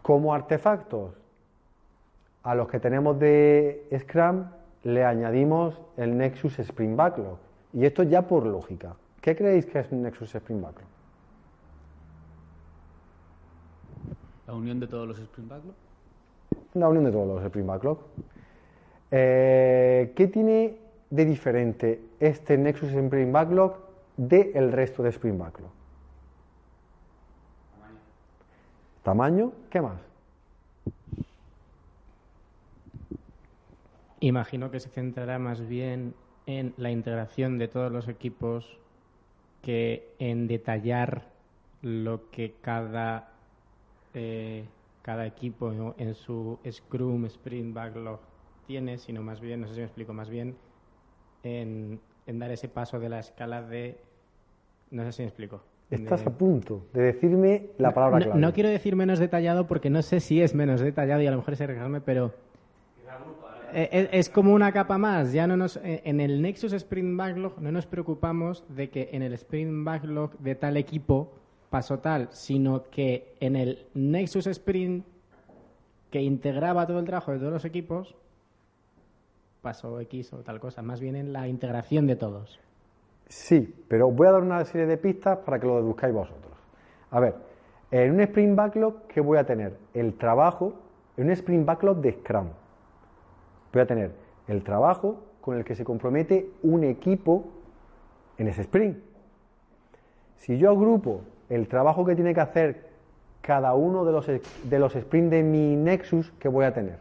[0.00, 1.25] Como artefactos,
[2.46, 4.44] a los que tenemos de Scrum
[4.84, 7.38] le añadimos el Nexus Spring Backlog.
[7.72, 8.94] Y esto ya por lógica.
[9.20, 10.86] ¿Qué creéis que es un Nexus Spring Backlog?
[14.46, 15.74] ¿La unión de todos los Spring Backlog?
[16.74, 17.98] La unión de todos los Spring Backlog.
[19.10, 20.78] Eh, ¿Qué tiene
[21.10, 23.74] de diferente este Nexus Spring Backlog
[24.16, 25.70] del resto de Spring Backlog?
[27.72, 27.98] Tamaño.
[29.02, 29.52] ¿Tamaño?
[29.68, 30.05] ¿Qué más?
[34.20, 36.14] Imagino que se centrará más bien
[36.46, 38.78] en la integración de todos los equipos
[39.62, 41.24] que en detallar
[41.82, 43.30] lo que cada,
[44.14, 44.64] eh,
[45.02, 48.20] cada equipo en su Scrum, Sprint, Backlog
[48.66, 50.56] tiene, sino más bien, no sé si me explico, más bien
[51.42, 53.98] en, dar ese paso de la escala de...
[54.90, 55.62] No sé si me explico.
[55.90, 58.40] Estás a punto de decirme la palabra clave.
[58.40, 61.36] No, quiero decir menos detallado porque no sé si es menos detallado y a lo
[61.36, 62.32] mejor es arriesgarme, pero
[63.72, 65.32] eh, eh, es, como una capa más.
[65.32, 69.22] Ya no nos, eh, en el Nexus Sprint Backlog no nos preocupamos de que en
[69.22, 71.32] el Sprint Backlog de tal equipo
[71.70, 75.04] pasó tal, sino que en el Nexus Sprint
[76.10, 78.14] que integraba todo el trabajo de todos los equipos
[79.62, 80.82] pasó X o tal cosa.
[80.82, 82.60] Más bien en la integración de todos.
[83.28, 86.54] Sí, pero voy a dar una serie de pistas para que lo deduzcáis vosotros.
[87.10, 87.34] A ver,
[87.90, 89.76] en un Sprint Backlog, ¿qué voy a tener?
[89.94, 90.74] El trabajo,
[91.16, 92.48] en un Sprint Backlog de Scrum
[93.76, 94.10] voy a tener
[94.48, 97.44] el trabajo con el que se compromete un equipo
[98.38, 98.98] en ese sprint.
[100.36, 102.86] Si yo agrupo el trabajo que tiene que hacer
[103.42, 106.98] cada uno de los, de los sprints de mi Nexus, ¿qué voy a tener?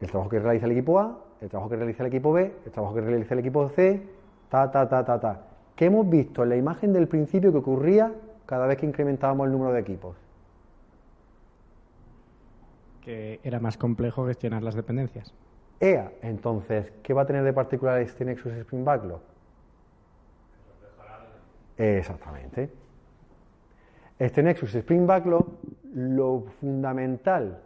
[0.00, 2.72] El trabajo que realiza el equipo A, el trabajo que realiza el equipo B, el
[2.72, 4.02] trabajo que realiza el equipo C,
[4.48, 5.42] ta, ta, ta, ta, ta.
[5.74, 8.12] ¿Qué hemos visto en la imagen del principio que ocurría
[8.46, 10.16] cada vez que incrementábamos el número de equipos?
[13.06, 15.32] Que era más complejo gestionar las dependencias.
[15.78, 19.20] EA, entonces, ¿qué va a tener de particular este Nexus Spring Backlog?
[21.78, 22.68] Exactamente.
[24.18, 25.46] Este Nexus Spring Backlog,
[25.94, 27.60] lo fundamental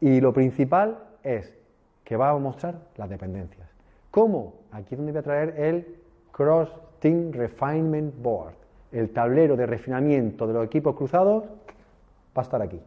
[0.00, 1.54] y lo principal es
[2.02, 3.68] que va a mostrar las dependencias.
[4.10, 4.54] ¿Cómo?
[4.72, 5.96] Aquí es donde voy a traer el
[6.32, 6.70] Cross
[7.00, 8.54] Team Refinement Board.
[8.90, 12.80] El tablero de refinamiento de los equipos cruzados va a estar aquí.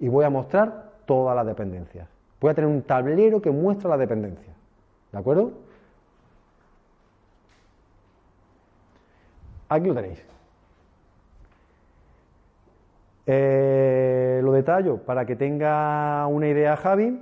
[0.00, 2.08] Y voy a mostrar todas las dependencias.
[2.40, 4.52] Voy a tener un tablero que muestra la dependencia.
[5.12, 5.52] ¿De acuerdo?
[9.68, 10.24] Aquí lo tenéis.
[13.26, 17.20] Eh, lo detallo para que tenga una idea Javi.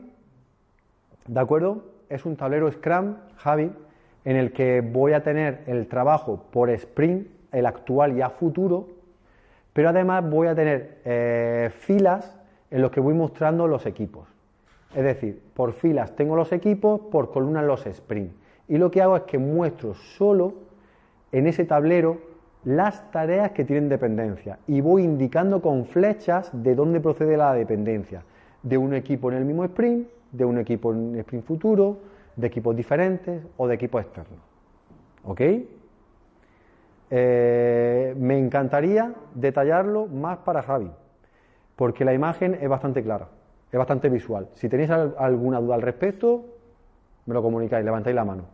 [1.27, 1.85] ¿De acuerdo?
[2.11, 3.73] Es un tablero Scrum, Javi,
[4.25, 8.89] en el que voy a tener el trabajo por sprint, el actual y a futuro,
[9.73, 12.39] pero además voy a tener eh, filas
[12.75, 14.27] en los que voy mostrando los equipos.
[14.97, 18.33] Es decir, por filas tengo los equipos, por columnas los sprint.
[18.67, 20.55] Y lo que hago es que muestro solo
[21.31, 22.19] en ese tablero
[22.65, 28.25] las tareas que tienen dependencia y voy indicando con flechas de dónde procede la dependencia.
[28.65, 31.99] De un equipo en el mismo sprint, de un equipo en sprint futuro,
[32.35, 34.41] de equipos diferentes o de equipos externos.
[35.23, 35.41] ¿Ok?
[37.09, 40.91] Eh, me encantaría detallarlo más para Javi,
[41.77, 43.29] porque la imagen es bastante clara,
[43.71, 44.49] es bastante visual.
[44.55, 46.45] Si tenéis al- alguna duda al respecto,
[47.27, 48.45] me lo comunicáis, levantáis la mano.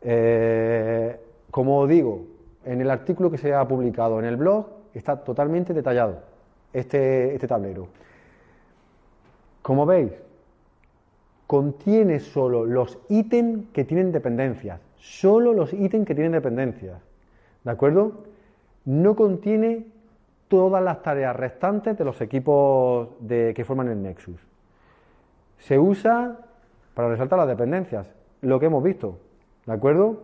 [0.00, 1.18] Eh,
[1.50, 2.24] como digo,
[2.64, 6.20] en el artículo que se ha publicado en el blog está totalmente detallado
[6.72, 7.88] este, este tablero.
[9.62, 10.12] Como veis,
[11.46, 17.00] contiene solo los ítems que tienen dependencias, solo los ítems que tienen dependencias,
[17.64, 18.24] ¿de acuerdo?
[18.84, 19.86] No contiene
[20.48, 24.40] todas las tareas restantes de los equipos que forman el Nexus.
[25.58, 26.38] Se usa
[26.94, 28.06] para resaltar las dependencias,
[28.40, 29.18] lo que hemos visto,
[29.66, 30.22] ¿de acuerdo?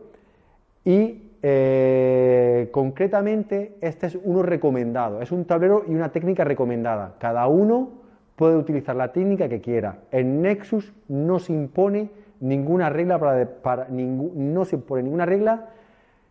[0.84, 7.14] Y eh, concretamente este es uno recomendado, es un tablero y una técnica recomendada.
[7.18, 7.90] Cada uno
[8.36, 9.98] puede utilizar la técnica que quiera.
[10.10, 12.10] En Nexus no se impone
[12.40, 15.68] ninguna regla para, para no se impone ninguna regla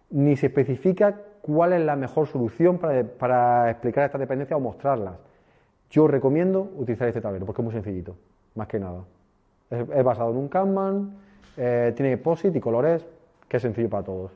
[0.09, 5.15] ni se especifica cuál es la mejor solución para, para explicar estas dependencias o mostrarlas.
[5.89, 8.15] Yo recomiendo utilizar este tablero porque es muy sencillito,
[8.55, 9.03] más que nada.
[9.69, 11.17] Es, basado en un Kanban,
[11.57, 13.05] eh, tiene POSIT y colores,
[13.49, 14.31] que es sencillo para todos.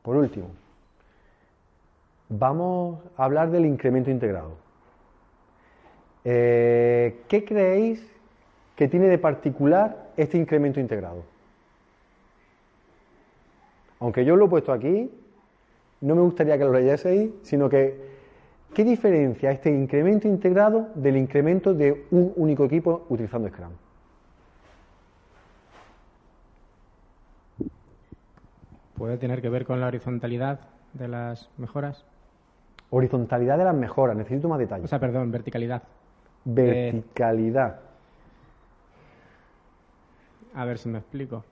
[0.00, 0.48] Por último,
[2.30, 4.52] vamos a hablar del incremento integrado.
[6.24, 8.02] Eh, ¿Qué creéis
[8.76, 11.22] que tiene de particular este incremento integrado?
[14.00, 15.10] Aunque yo lo he puesto aquí,
[16.00, 18.10] no me gustaría que lo leyeseis, sino que
[18.74, 23.72] ¿qué diferencia este incremento integrado del incremento de un único equipo utilizando Scrum?
[28.96, 30.60] ¿Puede tener que ver con la horizontalidad
[30.94, 32.04] de las mejoras?
[32.90, 34.90] Horizontalidad de las mejoras, necesito más O detalles.
[34.90, 35.82] sea, perdón, verticalidad.
[36.44, 37.80] Verticalidad.
[40.54, 41.44] A ver si me explico.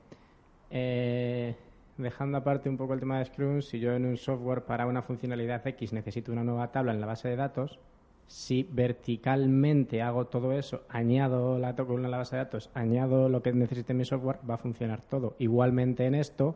[0.71, 1.55] Eh,
[1.99, 5.03] dejando aparte un poco el tema de Scrum, si yo en un software para una
[5.03, 7.79] funcionalidad X necesito una nueva tabla en la base de datos,
[8.27, 13.43] si verticalmente hago todo eso, añado la columna en la base de datos, añado lo
[13.43, 15.35] que necesite mi software, va a funcionar todo.
[15.39, 16.55] Igualmente en esto,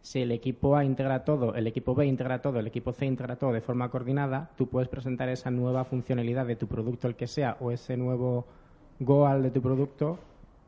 [0.00, 3.36] si el equipo A integra todo, el equipo B integra todo, el equipo C integra
[3.36, 7.26] todo de forma coordinada, tú puedes presentar esa nueva funcionalidad de tu producto, el que
[7.26, 8.46] sea, o ese nuevo
[9.00, 10.18] goal de tu producto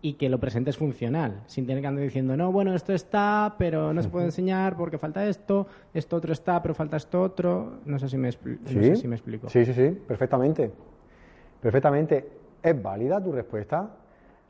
[0.02, 3.92] y que lo presentes funcional, sin tener que andar diciendo, no, bueno, esto está, pero
[3.92, 7.80] no se puede enseñar porque falta esto, esto otro está, pero falta esto otro.
[7.86, 9.48] No sé si me, expli- no sé si me explico.
[9.48, 10.70] Sí, sí, sí, perfectamente.
[11.60, 12.28] Perfectamente.
[12.62, 13.90] Es válida tu respuesta,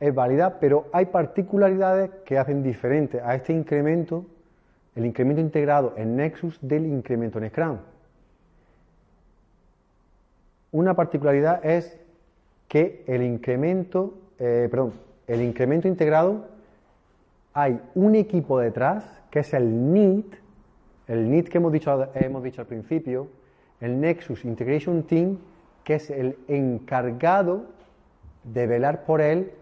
[0.00, 4.26] es válida, pero hay particularidades que hacen diferente a este incremento,
[4.94, 7.78] el incremento integrado en Nexus del incremento en Scrum.
[10.72, 11.98] Una particularidad es
[12.68, 14.92] que el incremento, eh, perdón,
[15.26, 16.46] el incremento integrado
[17.52, 20.34] hay un equipo detrás que es el NIT,
[21.08, 23.28] el NIT que hemos dicho, hemos dicho al principio,
[23.80, 25.38] el Nexus Integration Team,
[25.84, 27.64] que es el encargado
[28.44, 29.52] de velar por él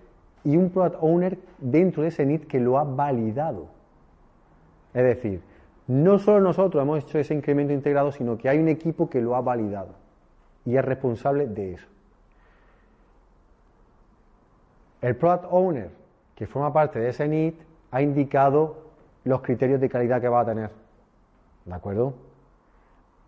[0.45, 3.69] y un Product Owner dentro de ese NIT que lo ha validado.
[4.93, 5.41] Es decir,
[5.87, 9.37] no solo nosotros hemos hecho ese incremento integrado, sino que hay un equipo que lo
[9.37, 9.95] ha validado
[10.65, 11.87] y es responsable de eso.
[15.05, 15.91] El Product Owner,
[16.35, 18.85] que forma parte de ese NIT, ha indicado
[19.25, 20.71] los criterios de calidad que va a tener.
[21.67, 22.15] ¿De acuerdo?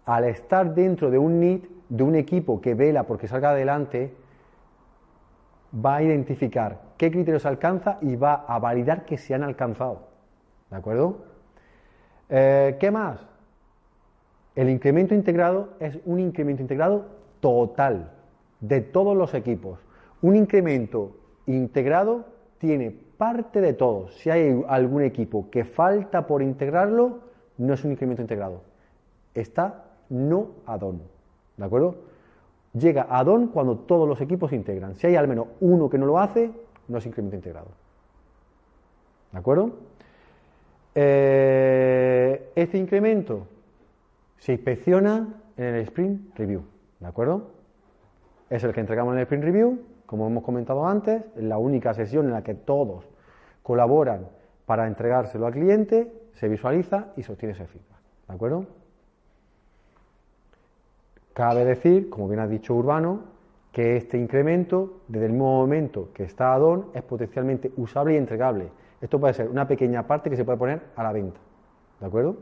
[0.07, 4.14] Al estar dentro de un NIT, de un equipo que vela porque salga adelante,
[5.85, 10.01] va a identificar qué criterios alcanza y va a validar que se han alcanzado.
[10.70, 11.27] ¿De acuerdo?
[12.31, 13.20] Eh, ¿Qué más?
[14.55, 17.05] El incremento integrado es un incremento integrado
[17.41, 18.12] total
[18.61, 19.79] de todos los equipos.
[20.22, 22.24] Un incremento integrado
[22.59, 24.14] tiene parte de todos.
[24.16, 27.20] Si hay algún equipo que falta por integrarlo,
[27.59, 28.62] no es un incremento integrado.
[29.34, 31.03] Está no add-on.
[31.57, 31.97] ¿De acuerdo?
[32.72, 34.97] Llega add-on cuando todos los equipos integran.
[34.97, 36.51] Si hay al menos uno que no lo hace,
[36.88, 37.68] no es incremento integrado.
[39.32, 39.72] ¿De acuerdo?
[40.94, 43.47] Eh, este incremento
[44.38, 46.62] se inspecciona en el Sprint Review,
[47.01, 47.51] ¿de acuerdo?
[48.49, 51.93] Es el que entregamos en el Sprint Review, como hemos comentado antes, es la única
[51.95, 53.05] sesión en la que todos
[53.63, 54.29] colaboran
[54.65, 57.99] para entregárselo al cliente, se visualiza y se obtiene ese feedback,
[58.29, 58.67] ¿de acuerdo?
[61.33, 63.37] Cabe decir, como bien ha dicho Urbano,
[63.73, 68.71] que este incremento, desde el mismo momento que está add-on, es potencialmente usable y entregable.
[69.03, 71.39] Esto puede ser una pequeña parte que se puede poner a la venta,
[72.01, 72.37] ¿de acuerdo?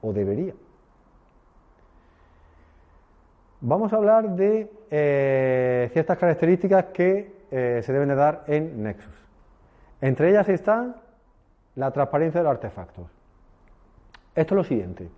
[0.00, 0.54] O debería.
[3.60, 9.14] Vamos a hablar de eh, ciertas características que eh, se deben de dar en Nexus.
[10.02, 10.96] Entre ellas está
[11.74, 13.06] la transparencia de los artefactos.
[14.34, 15.08] Esto es lo siguiente.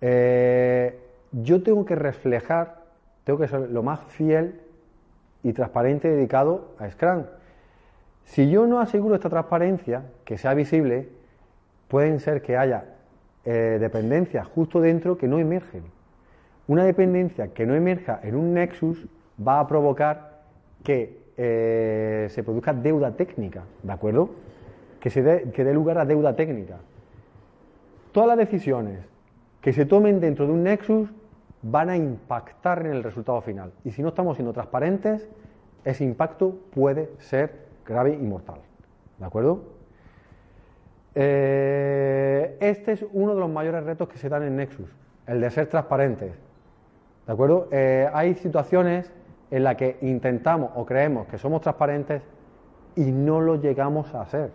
[0.00, 0.98] Eh,
[1.30, 2.82] yo tengo que reflejar,
[3.22, 4.60] tengo que ser lo más fiel
[5.44, 7.22] y transparente dedicado a Scrum.
[8.24, 11.08] Si yo no aseguro esta transparencia, que sea visible,
[11.86, 12.86] pueden ser que haya
[13.44, 15.93] dependencias justo dentro que no emergen.
[16.66, 19.06] Una dependencia que no emerja en un nexus
[19.46, 20.42] va a provocar
[20.82, 24.30] que eh, se produzca deuda técnica, ¿de acuerdo?
[25.00, 26.78] Que, se dé, que dé lugar a deuda técnica.
[28.12, 29.00] Todas las decisiones
[29.60, 31.10] que se tomen dentro de un nexus
[31.62, 33.72] van a impactar en el resultado final.
[33.84, 35.28] Y si no estamos siendo transparentes,
[35.84, 38.60] ese impacto puede ser grave y mortal.
[39.18, 39.64] ¿De acuerdo?
[41.14, 44.88] Eh, este es uno de los mayores retos que se dan en Nexus,
[45.26, 46.32] el de ser transparentes.
[47.26, 47.68] ¿De acuerdo?
[47.70, 49.10] Eh, hay situaciones
[49.50, 52.22] en las que intentamos o creemos que somos transparentes
[52.96, 54.50] y no lo llegamos a hacer.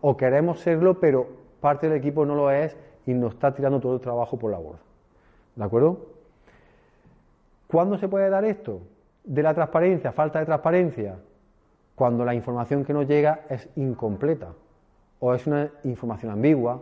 [0.00, 1.26] O queremos serlo, pero
[1.60, 2.76] parte del equipo no lo es
[3.06, 4.80] y nos está tirando todo el trabajo por la borda.
[5.54, 5.98] ¿De acuerdo?
[7.66, 8.80] ¿Cuándo se puede dar esto?
[9.24, 11.16] De la transparencia, falta de transparencia,
[11.94, 14.48] cuando la información que nos llega es incompleta,
[15.18, 16.80] o es una información ambigua,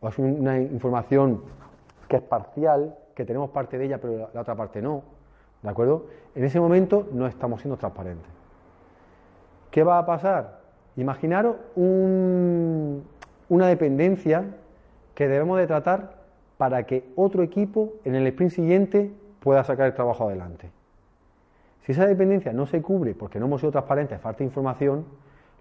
[0.00, 1.42] o es una información
[2.06, 5.02] que es parcial, que tenemos parte de ella pero la otra parte no,
[5.60, 6.06] ¿de acuerdo?
[6.36, 8.30] En ese momento no estamos siendo transparentes.
[9.72, 10.60] ¿Qué va a pasar?
[10.94, 14.44] Imaginaros una dependencia
[15.16, 16.18] que debemos de tratar
[16.58, 19.10] para que otro equipo en el sprint siguiente
[19.40, 20.70] pueda sacar el trabajo adelante.
[21.80, 25.06] Si esa dependencia no se cubre porque no hemos sido transparentes, falta información,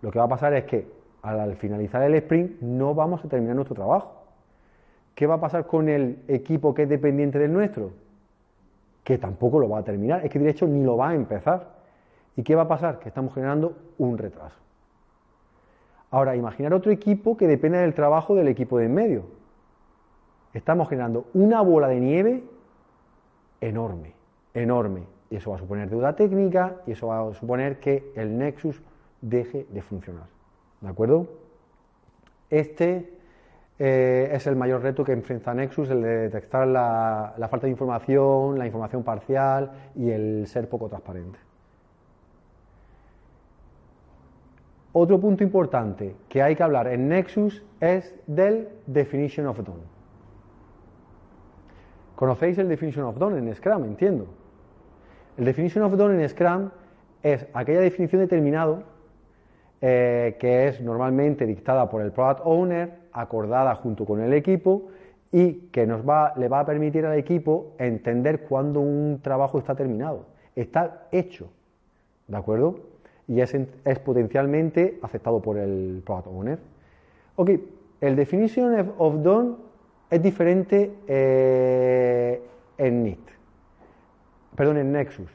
[0.04, 0.88] lo que va a pasar es que
[1.24, 4.17] al finalizar el sprint no vamos a terminar nuestro trabajo.
[5.18, 7.90] ¿Qué va a pasar con el equipo que es dependiente del nuestro?
[9.04, 11.70] Que tampoco lo va a terminar, es que de hecho ni lo va a empezar.
[12.36, 13.00] ¿Y qué va a pasar?
[13.00, 14.56] Que estamos generando un retraso.
[16.12, 19.24] Ahora, imaginar otro equipo que depende del trabajo del equipo de en medio.
[20.54, 22.44] Estamos generando una bola de nieve
[23.60, 24.14] enorme,
[24.54, 25.02] enorme.
[25.32, 28.84] Y eso va a suponer deuda técnica y eso va a suponer que el Nexus
[29.22, 30.28] deje de funcionar.
[30.80, 31.28] ¿De acuerdo?
[32.52, 33.17] Este
[33.80, 38.58] eh, es el mayor reto que enfrenta Nexus, el de detectar la, falta de información,
[38.58, 41.38] la información parcial y el ser poco transparente.
[44.94, 49.84] Otro punto importante que hay que hablar en Nexus es del Definition of Done.
[52.16, 53.84] ¿Conocéis el Definition of Done en Scrum?
[53.84, 54.26] Entiendo.
[55.38, 56.72] El Definition of Done en Scrum
[57.22, 58.84] es aquella definición de terminado
[59.82, 64.90] eh, que es normalmente dictada por el Product Owner acordada junto con el equipo
[65.32, 69.76] y que nos va, le va a permitir al equipo entender cuándo un trabajo está
[69.76, 70.26] terminado.
[70.56, 71.50] Está hecho,
[72.28, 72.80] ¿de acuerdo?
[73.28, 76.60] Y es, es potencialmente aceptado por el Product Owner.
[77.36, 77.52] Ok,
[78.02, 79.56] el Definition of Done
[80.10, 82.42] es diferente eh,
[82.78, 83.20] en NIT,
[84.56, 85.30] perdón, en Nexus.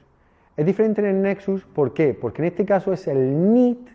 [0.57, 2.15] Es diferente en el Nexus, ¿por qué?
[2.15, 3.89] Porque en este caso es el NIT,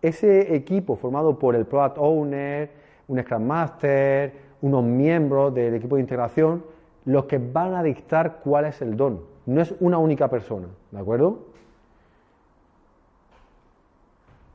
[0.00, 6.02] ese equipo formado por el Product Owner, un Scrum Master, unos miembros del equipo de
[6.02, 6.64] integración,
[7.04, 9.20] los que van a dictar cuál es el don.
[9.46, 11.46] No es una única persona, ¿de acuerdo?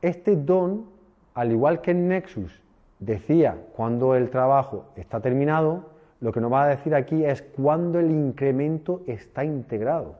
[0.00, 0.86] Este don,
[1.34, 2.62] al igual que en Nexus
[2.98, 8.00] decía cuando el trabajo está terminado, lo que nos va a decir aquí es cuándo
[8.00, 10.16] el incremento está integrado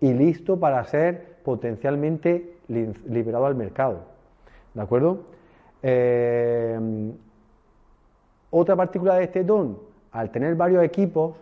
[0.00, 4.00] y listo para ser potencialmente liberado al mercado.
[4.72, 5.24] ¿De acuerdo?
[5.82, 6.78] Eh,
[8.50, 9.78] otra particularidad de este don,
[10.12, 11.36] al tener varios equipos,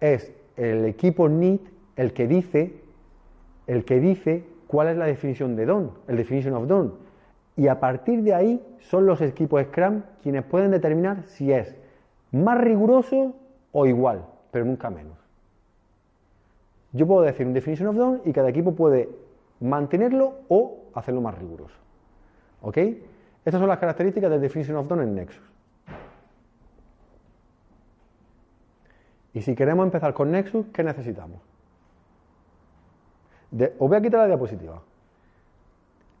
[0.00, 1.62] es el equipo NIT
[1.96, 2.74] el que dice,
[3.66, 6.94] el que dice cuál es la definición de don, el definition of don.
[7.56, 11.74] Y a partir de ahí son los equipos Scrum quienes pueden determinar si es
[12.32, 13.34] más riguroso
[13.72, 15.16] o igual, pero nunca menos.
[16.92, 19.08] Yo puedo decir un definition of done y cada equipo puede
[19.60, 21.76] mantenerlo o hacerlo más riguroso.
[22.62, 22.78] ¿Ok?
[23.44, 25.55] Estas son las características del Definition of Done en Nexus.
[29.36, 31.42] Y si queremos empezar con Nexus, ¿qué necesitamos?
[33.50, 34.82] De- os voy a quitar la diapositiva.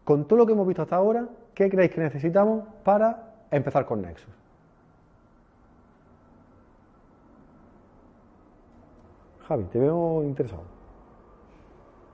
[0.04, 4.02] Con todo lo que hemos visto hasta ahora, ¿qué creéis que necesitamos para empezar con
[4.02, 4.34] Nexus?
[9.48, 10.64] Javi, te veo interesado.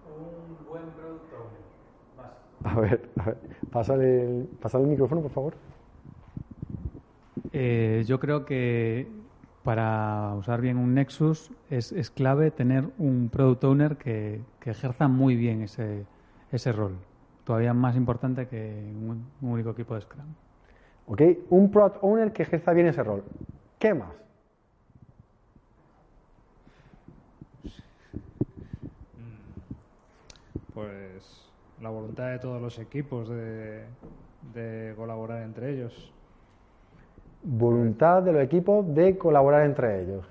[0.06, 1.36] Un buen producto
[2.64, 3.38] A ver, a ver,
[3.70, 5.54] pásale el, pásale el micrófono, por favor.
[7.52, 9.21] Eh, yo creo que
[9.62, 15.08] para usar bien un Nexus es, es clave tener un product owner que, que ejerza
[15.08, 16.04] muy bien ese,
[16.50, 16.96] ese rol.
[17.44, 20.26] Todavía más importante que un, un único equipo de Scrum.
[21.06, 21.22] ¿Ok?
[21.50, 23.24] Un product owner que ejerza bien ese rol.
[23.78, 24.10] ¿Qué más?
[30.74, 33.84] Pues la voluntad de todos los equipos de,
[34.54, 36.12] de colaborar entre ellos.
[37.44, 40.24] Voluntad de los equipos de colaborar entre ellos.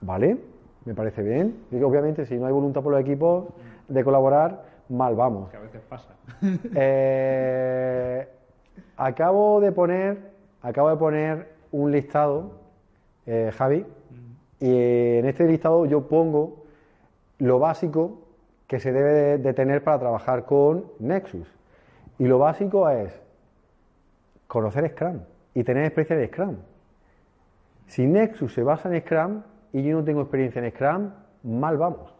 [0.00, 0.38] ¿Vale?
[0.84, 1.64] Me parece bien.
[1.82, 3.46] Obviamente, si no hay voluntad por los equipos
[3.88, 5.50] de colaborar, mal vamos.
[5.50, 6.14] Que a veces pasa.
[6.74, 8.28] Eh,
[8.96, 12.52] acabo de poner, acabo de poner un listado,
[13.26, 13.84] eh, Javi,
[14.60, 16.64] y en este listado yo pongo
[17.38, 18.20] lo básico
[18.66, 21.48] que se debe de, de tener para trabajar con Nexus.
[22.18, 23.20] Y lo básico es
[24.46, 25.20] conocer Scrum
[25.54, 26.56] y tener experiencia en Scrum.
[27.86, 31.10] Si Nexus se basa en Scrum y yo no tengo experiencia en Scrum,
[31.44, 32.12] mal vamos.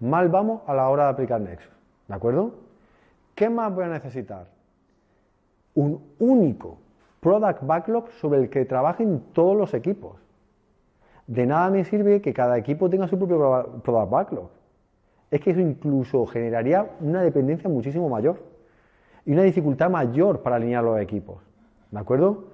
[0.00, 1.72] Mal vamos a la hora de aplicar Nexus.
[2.08, 2.54] ¿De acuerdo?
[3.34, 4.46] ¿Qué más voy a necesitar?
[5.74, 6.78] Un único
[7.20, 10.16] product backlog sobre el que trabajen todos los equipos.
[11.26, 14.50] De nada me sirve que cada equipo tenga su propio pro- product backlog.
[15.30, 18.42] Es que eso incluso generaría una dependencia muchísimo mayor
[19.24, 21.38] y una dificultad mayor para alinear los equipos.
[21.90, 22.44] ¿De acuerdo?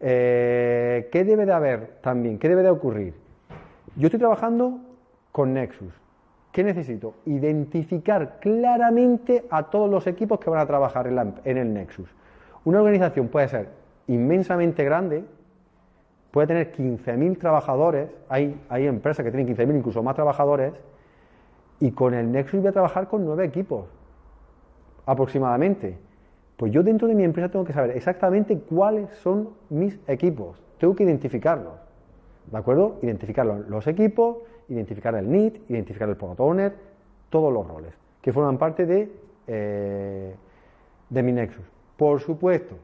[0.00, 2.38] Eh, ¿Qué debe de haber también?
[2.38, 3.14] ¿Qué debe de ocurrir?
[3.96, 4.78] Yo estoy trabajando
[5.32, 5.92] con Nexus.
[6.52, 7.14] ¿Qué necesito?
[7.26, 12.08] Identificar claramente a todos los equipos que van a trabajar en, la- en el Nexus.
[12.64, 13.68] Una organización puede ser
[14.08, 15.24] inmensamente grande,
[16.30, 20.72] puede tener 15.000 trabajadores, hay, hay empresas que tienen 15.000 incluso más trabajadores,
[21.78, 23.86] y con el Nexus voy a trabajar con nueve equipos
[25.06, 25.96] aproximadamente.
[26.60, 30.62] Pues yo dentro de mi empresa tengo que saber exactamente cuáles son mis equipos.
[30.76, 31.72] Tengo que identificarlos.
[32.52, 32.98] ¿De acuerdo?
[33.00, 34.36] Identificar los, equipos,
[34.68, 36.74] identificar el need, identificar el product owner,
[37.30, 39.10] todos los roles que forman parte de,
[39.46, 40.34] eh,
[41.08, 41.64] de mi Nexus.
[41.96, 42.76] Por supuesto,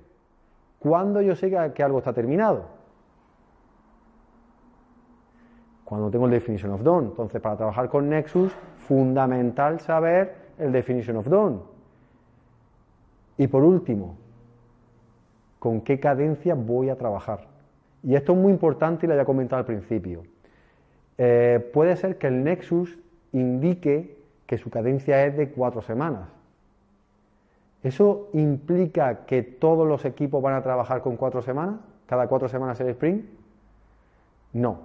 [0.78, 2.64] cuando yo sé que algo está terminado,
[5.84, 7.08] cuando tengo el definition of done.
[7.08, 8.56] Entonces, para trabajar con Nexus,
[8.88, 11.75] fundamental saber el definition of done.
[13.38, 14.16] Y por último,
[15.58, 17.46] ¿con qué cadencia voy a trabajar?
[18.02, 20.22] Y esto es muy importante y lo había comentado al principio.
[21.18, 22.98] Eh, puede ser que el Nexus
[23.32, 26.28] indique que su cadencia es de cuatro semanas.
[27.82, 31.76] ¿Eso implica que todos los equipos van a trabajar con cuatro semanas?
[32.06, 33.24] ¿Cada cuatro semanas el sprint?
[34.52, 34.80] No.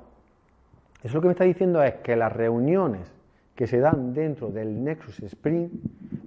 [1.03, 3.11] Eso lo que me está diciendo es que las reuniones
[3.55, 5.71] que se dan dentro del Nexus Sprint,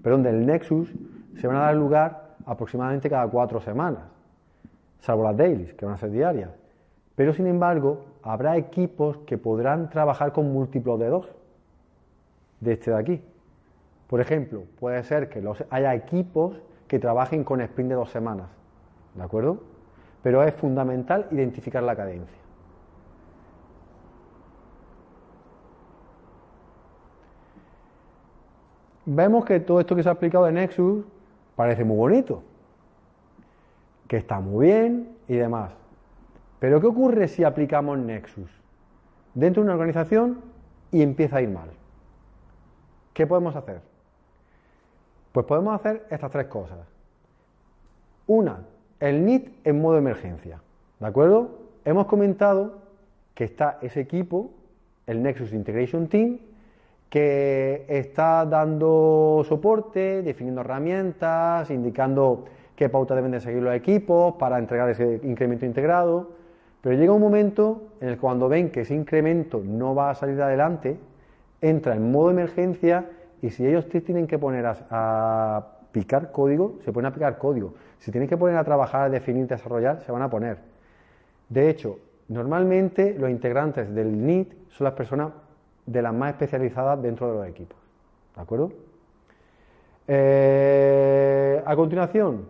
[0.02, 0.92] perdón, del Nexus,
[1.36, 4.02] se van a dar lugar aproximadamente cada cuatro semanas,
[5.00, 6.50] salvo las dailies, que van a ser diarias.
[7.16, 11.30] Pero sin embargo, habrá equipos que podrán trabajar con múltiplos de dos,
[12.60, 13.22] de este de aquí.
[14.08, 18.48] Por ejemplo, puede ser que los, haya equipos que trabajen con sprint de dos semanas,
[19.14, 19.58] ¿de acuerdo?
[20.22, 22.38] Pero es fundamental identificar la cadencia.
[29.06, 31.04] Vemos que todo esto que se ha explicado de Nexus
[31.56, 32.42] parece muy bonito,
[34.08, 35.72] que está muy bien y demás.
[36.58, 38.50] Pero ¿qué ocurre si aplicamos Nexus
[39.34, 40.40] dentro de una organización
[40.90, 41.70] y empieza a ir mal?
[43.12, 43.80] ¿Qué podemos hacer?
[45.32, 46.78] Pues podemos hacer estas tres cosas.
[48.26, 48.60] Una,
[49.00, 50.60] el NIT en modo emergencia.
[51.00, 51.58] ¿De acuerdo?
[51.84, 52.78] Hemos comentado
[53.34, 54.50] que está ese equipo,
[55.06, 56.38] el Nexus Integration Team,
[57.14, 64.58] que está dando soporte, definiendo herramientas, indicando qué pauta deben de seguir los equipos para
[64.58, 66.32] entregar ese incremento integrado.
[66.80, 70.16] Pero llega un momento en el que cuando ven que ese incremento no va a
[70.16, 70.98] salir adelante,
[71.60, 73.08] entra en modo emergencia
[73.40, 77.74] y si ellos tienen que poner a, a picar código, se ponen a picar código.
[78.00, 80.58] Si tienen que poner a trabajar, a definir, desarrollar, se van a poner.
[81.48, 85.28] De hecho, normalmente los integrantes del NIT son las personas
[85.86, 87.78] de las más especializadas dentro de los equipos.
[88.34, 88.72] ¿De acuerdo?
[90.06, 92.46] Eh, a continuación,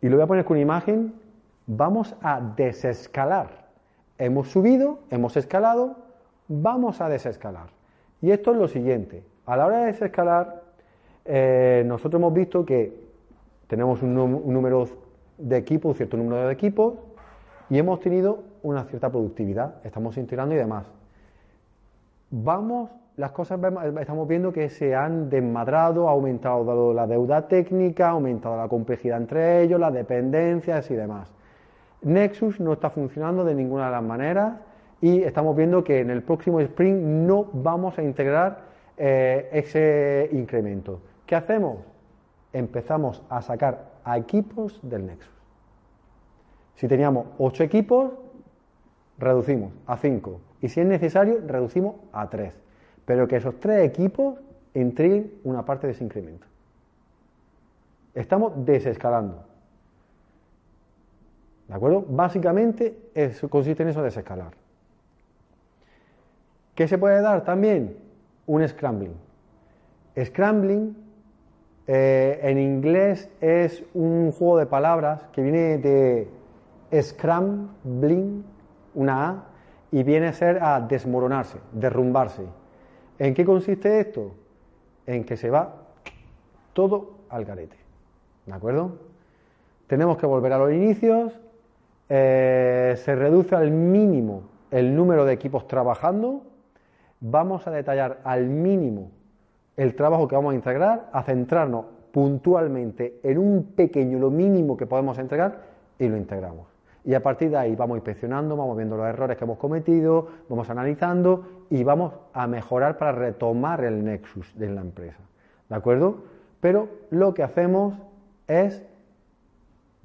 [0.00, 1.14] y lo voy a poner con imagen,
[1.66, 3.68] vamos a desescalar.
[4.18, 5.96] Hemos subido, hemos escalado,
[6.48, 7.68] vamos a desescalar.
[8.20, 10.62] Y esto es lo siguiente, a la hora de desescalar,
[11.24, 12.92] eh, nosotros hemos visto que
[13.66, 14.86] tenemos un número
[15.38, 16.94] de equipos, un cierto número de equipos,
[17.70, 20.84] y hemos tenido una cierta productividad, estamos integrando y demás.
[22.34, 22.88] Vamos,
[23.18, 23.60] las cosas
[24.00, 29.18] estamos viendo que se han desmadrado, ha aumentado la deuda técnica, ha aumentado la complejidad
[29.18, 31.30] entre ellos, las dependencias y demás.
[32.00, 34.54] Nexus no está funcionando de ninguna de las maneras
[35.02, 38.60] y estamos viendo que en el próximo sprint no vamos a integrar
[38.96, 41.00] eh, ese incremento.
[41.26, 41.80] ¿Qué hacemos?
[42.54, 45.34] Empezamos a sacar a equipos del Nexus.
[46.76, 48.10] Si teníamos 8 equipos,
[49.18, 50.51] reducimos a 5.
[50.62, 52.54] Y si es necesario, reducimos a 3.
[53.04, 54.38] Pero que esos 3 equipos
[54.72, 56.46] entreguen una parte de ese incremento.
[58.14, 59.44] Estamos desescalando.
[61.68, 62.04] ¿De acuerdo?
[62.08, 62.96] Básicamente
[63.50, 64.52] consiste en eso de desescalar.
[66.74, 67.96] ¿Qué se puede dar también?
[68.46, 69.14] Un scrambling.
[70.18, 70.94] Scrambling
[71.86, 76.28] eh, en inglés es un juego de palabras que viene de
[77.00, 78.44] scrambling,
[78.94, 79.44] una A,
[79.92, 82.42] y viene a ser a desmoronarse, derrumbarse.
[83.18, 84.32] ¿En qué consiste esto?
[85.06, 85.74] En que se va
[86.72, 87.76] todo al garete.
[88.46, 88.98] ¿De acuerdo?
[89.86, 91.38] Tenemos que volver a los inicios,
[92.08, 96.42] eh, se reduce al mínimo el número de equipos trabajando,
[97.20, 99.10] vamos a detallar al mínimo
[99.76, 104.86] el trabajo que vamos a integrar, a centrarnos puntualmente en un pequeño, lo mínimo que
[104.86, 105.58] podemos entregar
[105.98, 106.71] y lo integramos.
[107.04, 110.70] Y a partir de ahí vamos inspeccionando, vamos viendo los errores que hemos cometido, vamos
[110.70, 115.18] analizando y vamos a mejorar para retomar el nexus de la empresa.
[115.68, 116.22] ¿De acuerdo?
[116.60, 117.94] Pero lo que hacemos
[118.46, 118.82] es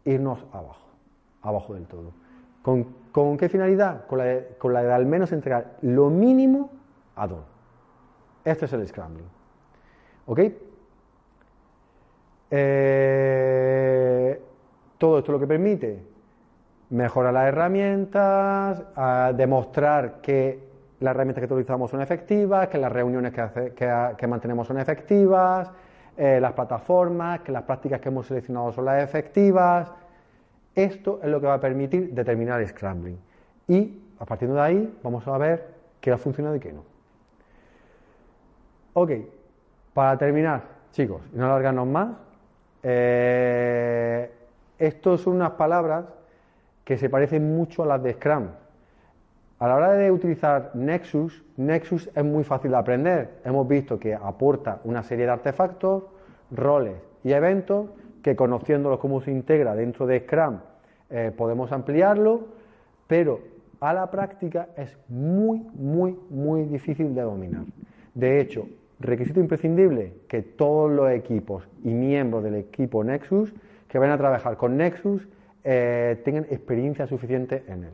[0.06, 0.88] irnos abajo,
[1.44, 2.14] abajo del todo.
[2.64, 4.06] ¿Con, qué finalidad?
[4.08, 6.72] Con la, de, con la de al menos entregar lo mínimo
[7.16, 7.44] a don.
[8.44, 9.28] Este es el scrambling.
[10.26, 10.40] ¿Ok?
[12.50, 14.42] Eh,
[14.98, 16.17] todo esto lo que permite
[16.90, 18.84] mejorar las herramientas,
[19.36, 20.68] demostrar que
[21.00, 25.70] las herramientas que utilizamos son efectivas, que las reuniones que, mantenemos son efectivas,
[26.16, 29.92] eh, las plataformas, que las prácticas que hemos seleccionado son las efectivas.
[30.74, 33.18] Esto es lo que va a permitir determinar el scrambling.
[33.68, 35.68] Y a partir de ahí vamos a ver
[36.02, 36.84] qué ha funcionado y qué no.
[38.94, 39.12] Ok,
[39.94, 42.10] para terminar, chicos, y no alargarnos más,
[42.82, 44.32] eh,
[44.80, 46.06] estos son unas palabras
[46.88, 48.48] que se parecen mucho a las de Scrum.
[49.60, 53.30] A la hora de utilizar Nexus, Nexus es muy fácil de aprender.
[53.44, 56.04] Hemos visto que aporta una serie de artefactos,
[56.50, 56.96] roles
[57.26, 57.90] y eventos
[58.24, 60.60] que conociéndolos cómo se integra dentro de Scrum
[61.10, 62.48] eh, podemos ampliarlo,
[63.06, 63.42] pero
[63.82, 67.66] a la práctica es muy, muy, muy difícil de dominar.
[68.14, 68.66] De hecho,
[69.02, 73.54] requisito imprescindible que todos los equipos y miembros del equipo Nexus
[73.90, 75.28] que vayan a trabajar con Nexus
[75.70, 77.94] eh, tengan experiencia suficiente en él.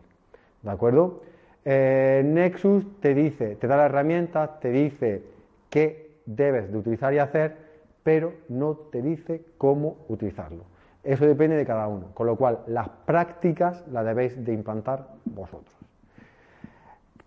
[0.62, 1.24] ¿De acuerdo?
[1.66, 5.24] Eh, Nexus te dice, te da la herramienta, te dice
[5.72, 7.56] qué debes de utilizar y hacer,
[8.04, 10.66] pero no te dice cómo utilizarlo.
[11.04, 15.76] Eso depende de cada uno, con lo cual las prácticas las debéis de implantar vosotros.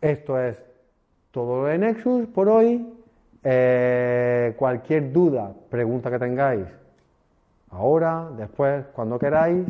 [0.01, 0.63] Esto es
[1.33, 2.87] todo lo de Nexus por hoy.
[3.43, 6.67] Eh, cualquier duda, pregunta que tengáis,
[7.71, 9.67] ahora, después, cuando queráis,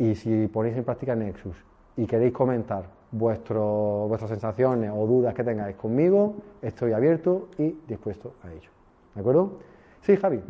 [0.00, 1.56] y si ponéis en práctica Nexus
[1.96, 8.34] y queréis comentar vuestro, vuestras sensaciones o dudas que tengáis conmigo, estoy abierto y dispuesto
[8.42, 8.70] a ello.
[9.14, 9.58] ¿De acuerdo?
[10.00, 10.40] Sí, Javi.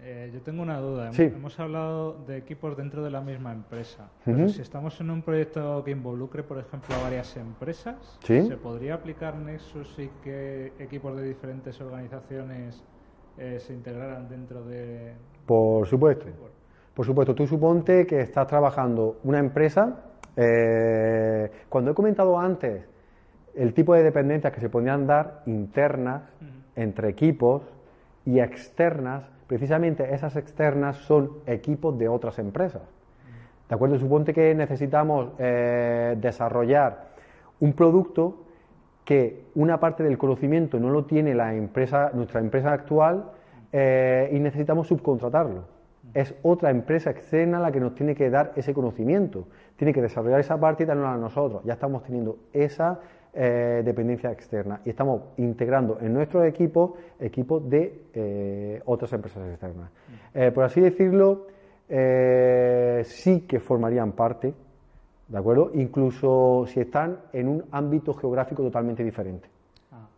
[0.00, 1.04] Eh, yo tengo una duda.
[1.06, 1.24] Hemos- Sí.
[1.24, 4.08] Hemos hablado de equipos dentro de la misma empresa.
[4.24, 8.46] Pero si estamos en un proyecto que involucre, por ejemplo, a varias empresas, Sí.
[8.46, 12.82] ¿se podría aplicar Nexus y que equipos de diferentes organizaciones
[13.36, 15.12] eh, se integraran dentro de...
[15.46, 16.26] Por supuesto.
[16.98, 20.00] Por supuesto, tú suponte que estás trabajando una empresa.
[20.34, 22.88] eh, cuando he comentado antes
[23.54, 26.24] el tipo de dependencias que se podrían dar internas
[26.74, 27.62] entre equipos
[28.26, 32.82] y externas, precisamente esas externas son equipos de otras empresas.
[33.68, 33.96] ¿De acuerdo?
[33.96, 37.10] Suponte que necesitamos eh, desarrollar
[37.60, 38.42] un producto
[39.04, 43.30] que una parte del conocimiento no lo tiene la empresa, nuestra empresa actual
[43.70, 45.77] eh, y necesitamos subcontratarlo.
[46.14, 49.46] Es otra empresa externa la que nos tiene que dar ese conocimiento.
[49.76, 51.62] Tiene que desarrollar esa parte y darnos a nosotros.
[51.64, 53.00] Ya estamos teniendo esa
[53.40, 59.90] eh, dependencia externa y estamos integrando en nuestros equipos equipos de eh, otras empresas externas.
[60.34, 61.46] Eh, por así decirlo,
[63.04, 64.54] sí que formarían parte,
[65.28, 65.70] ¿de acuerdo?
[65.74, 69.48] Incluso si están en un ámbito geográfico totalmente diferente,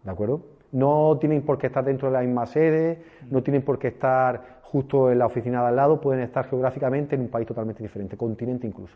[0.02, 0.40] ¿de acuerdo?
[0.72, 4.59] No tienen por qué estar dentro de la misma sede, no tienen por qué estar
[4.70, 8.16] justo en la oficina de al lado, pueden estar geográficamente en un país totalmente diferente,
[8.16, 8.94] continente incluso.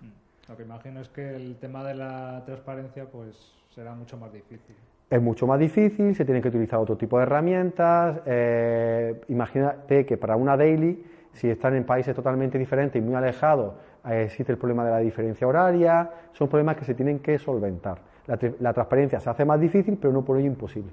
[0.49, 4.77] Lo que imagino es que el tema de la transparencia pues será mucho más difícil.
[5.11, 8.21] Es mucho más difícil, se tienen que utilizar otro tipo de herramientas.
[8.27, 13.75] eh, imagínate que para una daily, si están en países totalmente diferentes y muy alejados,
[14.09, 16.11] eh, existe el problema de la diferencia horaria.
[16.33, 17.99] Son problemas que se tienen que solventar.
[18.27, 20.93] La, la transparencia se hace más difícil, pero no por ello imposible.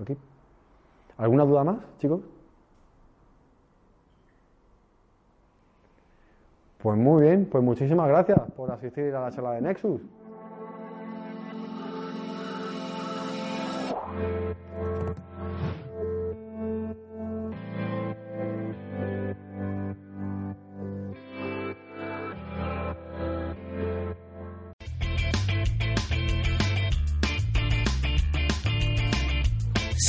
[0.00, 0.10] ¿Ok?
[1.16, 2.20] ¿Alguna duda más, chicos?
[6.82, 10.00] Pues muy bien, pues muchísimas gracias por asistir a la charla de Nexus.